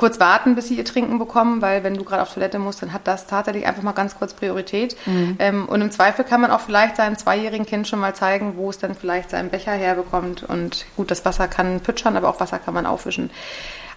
kurz 0.00 0.18
warten, 0.18 0.54
bis 0.54 0.68
sie 0.68 0.76
ihr 0.76 0.84
Trinken 0.86 1.18
bekommen, 1.18 1.60
weil 1.60 1.84
wenn 1.84 1.94
du 1.94 2.04
gerade 2.04 2.22
auf 2.22 2.32
Toilette 2.32 2.58
musst, 2.58 2.80
dann 2.80 2.94
hat 2.94 3.02
das 3.04 3.26
tatsächlich 3.26 3.66
einfach 3.66 3.82
mal 3.82 3.92
ganz 3.92 4.18
kurz 4.18 4.32
Priorität. 4.32 4.96
Mhm. 5.04 5.36
Ähm, 5.38 5.68
und 5.68 5.82
im 5.82 5.90
Zweifel 5.90 6.24
kann 6.24 6.40
man 6.40 6.50
auch 6.50 6.60
vielleicht 6.60 6.96
seinem 6.96 7.18
zweijährigen 7.18 7.66
Kind 7.66 7.86
schon 7.86 8.00
mal 8.00 8.14
zeigen, 8.14 8.54
wo 8.56 8.70
es 8.70 8.78
dann 8.78 8.94
vielleicht 8.94 9.28
seinen 9.28 9.50
Becher 9.50 9.72
herbekommt. 9.72 10.42
Und 10.42 10.86
gut, 10.96 11.10
das 11.10 11.26
Wasser 11.26 11.48
kann 11.48 11.80
pütschern, 11.80 12.16
aber 12.16 12.30
auch 12.30 12.40
Wasser 12.40 12.58
kann 12.58 12.72
man 12.72 12.86
aufwischen. 12.86 13.28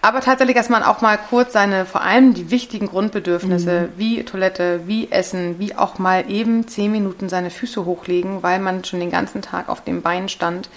Aber 0.02 0.20
tatsächlich, 0.20 0.54
dass 0.54 0.68
man 0.68 0.82
auch 0.82 1.00
mal 1.00 1.16
kurz 1.16 1.54
seine, 1.54 1.86
vor 1.86 2.02
allem 2.02 2.34
die 2.34 2.50
wichtigen 2.50 2.88
Grundbedürfnisse, 2.88 3.88
mhm. 3.88 3.98
wie 3.98 4.24
Toilette, 4.24 4.82
wie 4.84 5.10
Essen, 5.10 5.58
wie 5.58 5.74
auch 5.74 5.98
mal 5.98 6.30
eben 6.30 6.68
zehn 6.68 6.92
Minuten 6.92 7.30
seine 7.30 7.48
Füße 7.48 7.86
hochlegen, 7.86 8.42
weil 8.42 8.58
man 8.58 8.84
schon 8.84 9.00
den 9.00 9.10
ganzen 9.10 9.40
Tag 9.40 9.70
auf 9.70 9.82
dem 9.82 10.02
Bein 10.02 10.28
stand, 10.28 10.68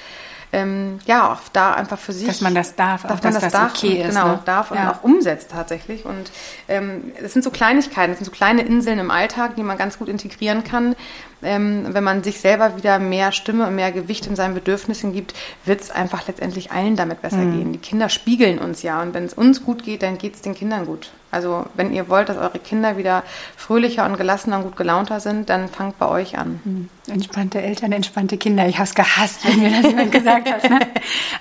ähm, 0.53 0.99
ja, 1.05 1.33
auch 1.33 1.39
da 1.51 1.73
einfach 1.73 1.99
für 1.99 2.13
sich. 2.13 2.27
Dass 2.27 2.41
man 2.41 2.55
das 2.55 2.75
darf, 2.75 3.03
dass 3.03 3.21
man 3.21 3.33
das, 3.33 3.43
das 3.43 3.53
darf, 3.53 3.75
okay 3.75 4.01
ist. 4.01 4.09
Genau, 4.09 4.27
ne? 4.27 4.39
darf 4.45 4.71
und 4.71 4.77
ja. 4.77 4.93
auch 4.93 5.03
umsetzt 5.03 5.51
tatsächlich. 5.51 6.05
Und 6.05 6.31
ähm, 6.67 7.11
das 7.21 7.33
sind 7.33 7.43
so 7.43 7.51
Kleinigkeiten, 7.51 8.11
das 8.11 8.19
sind 8.19 8.25
so 8.25 8.31
kleine 8.31 8.61
Inseln 8.61 8.99
im 8.99 9.11
Alltag, 9.11 9.55
die 9.57 9.63
man 9.63 9.77
ganz 9.77 9.99
gut 9.99 10.07
integrieren 10.07 10.63
kann. 10.63 10.95
Ähm, 11.43 11.87
wenn 11.89 12.03
man 12.03 12.23
sich 12.23 12.39
selber 12.39 12.77
wieder 12.77 12.97
mehr 12.99 13.31
Stimme 13.31 13.67
und 13.67 13.75
mehr 13.75 13.91
Gewicht 13.91 14.25
in 14.25 14.35
seinen 14.35 14.55
Bedürfnissen 14.55 15.13
gibt, 15.13 15.33
wird 15.65 15.81
es 15.81 15.91
einfach 15.91 16.27
letztendlich 16.27 16.71
allen 16.71 16.95
damit 16.95 17.21
besser 17.21 17.37
mhm. 17.37 17.57
gehen. 17.57 17.73
Die 17.73 17.79
Kinder 17.79 18.09
spiegeln 18.09 18.59
uns 18.59 18.81
ja 18.81 19.01
und 19.01 19.13
wenn 19.13 19.25
es 19.25 19.33
uns 19.33 19.63
gut 19.63 19.83
geht, 19.83 20.01
dann 20.01 20.17
geht 20.17 20.35
es 20.35 20.41
den 20.41 20.55
Kindern 20.55 20.85
gut. 20.85 21.11
Also 21.29 21.65
wenn 21.75 21.93
ihr 21.93 22.07
wollt, 22.07 22.29
dass 22.29 22.37
eure 22.37 22.57
Kinder 22.57 22.97
wieder 22.97 23.21
fröhlicher 23.57 24.05
und 24.05 24.17
gelassener 24.17 24.57
und 24.57 24.63
gut 24.63 24.77
gelaunter 24.77 25.19
sind, 25.19 25.49
dann 25.49 25.67
fangt 25.67 25.99
bei 25.99 26.07
euch 26.07 26.37
an. 26.37 26.61
Hm. 26.63 26.89
Entspannte 27.07 27.61
Eltern, 27.61 27.91
entspannte 27.91 28.37
Kinder. 28.37 28.65
Ich 28.67 28.75
habe 28.75 28.85
es 28.85 28.95
gehasst, 28.95 29.45
wenn 29.45 29.59
mir 29.59 29.69
das 29.69 29.83
jemand 29.91 30.11
gesagt 30.11 30.49
hat. 30.49 30.69
Ne? 30.69 30.79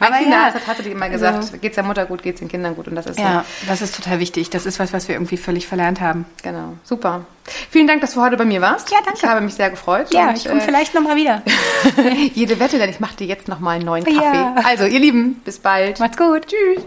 Aber 0.00 0.21
ja, 0.21 0.53
hat 0.53 0.65
tatsächlich 0.65 0.95
immer 0.95 1.09
gesagt, 1.09 1.45
so. 1.45 1.59
geht's 1.59 1.76
der 1.76 1.85
Mutter 1.85 2.05
gut, 2.07 2.23
geht's 2.23 2.41
den 2.41 2.49
Kindern 2.49 2.75
gut. 2.75 2.88
Und 2.88 2.97
das 2.97 3.07
ist 3.07 3.19
ja, 3.19 3.45
so. 3.61 3.67
das 3.69 3.81
ist 3.81 3.95
total 3.95 4.19
wichtig. 4.19 4.50
Das 4.50 4.67
ist 4.67 4.79
was, 4.81 4.93
was 4.93 5.07
wir 5.07 5.15
irgendwie 5.15 5.37
völlig 5.37 5.67
verlernt 5.69 6.00
haben. 6.00 6.26
Genau, 6.43 6.75
super. 6.83 7.25
Vielen 7.71 7.87
Dank, 7.87 8.00
dass 8.00 8.15
du 8.15 8.21
heute 8.21 8.37
bei 8.37 8.45
mir 8.45 8.61
warst. 8.61 8.91
Ja, 8.91 8.99
danke. 9.05 9.21
Ich 9.23 9.25
habe 9.25 9.41
mich 9.41 9.55
sehr 9.55 9.71
gefreut. 9.87 10.12
Ja, 10.12 10.28
und, 10.28 10.37
ich 10.37 10.45
komme 10.45 10.61
äh, 10.61 10.64
vielleicht 10.64 10.95
nochmal 10.95 11.16
wieder. 11.16 11.43
jede 12.35 12.59
Wette, 12.59 12.78
denn 12.78 12.90
ich 12.90 13.00
mache 13.00 13.16
dir 13.16 13.26
jetzt 13.26 13.49
nochmal 13.49 13.76
einen 13.76 13.85
neuen 13.85 14.05
Kaffee. 14.05 14.19
Ja. 14.19 14.55
Also, 14.64 14.85
ihr 14.85 14.99
Lieben, 14.99 15.40
bis 15.45 15.59
bald. 15.59 16.00
Macht's 16.00 16.16
gut. 16.16 16.47
Tschüss. 16.47 16.85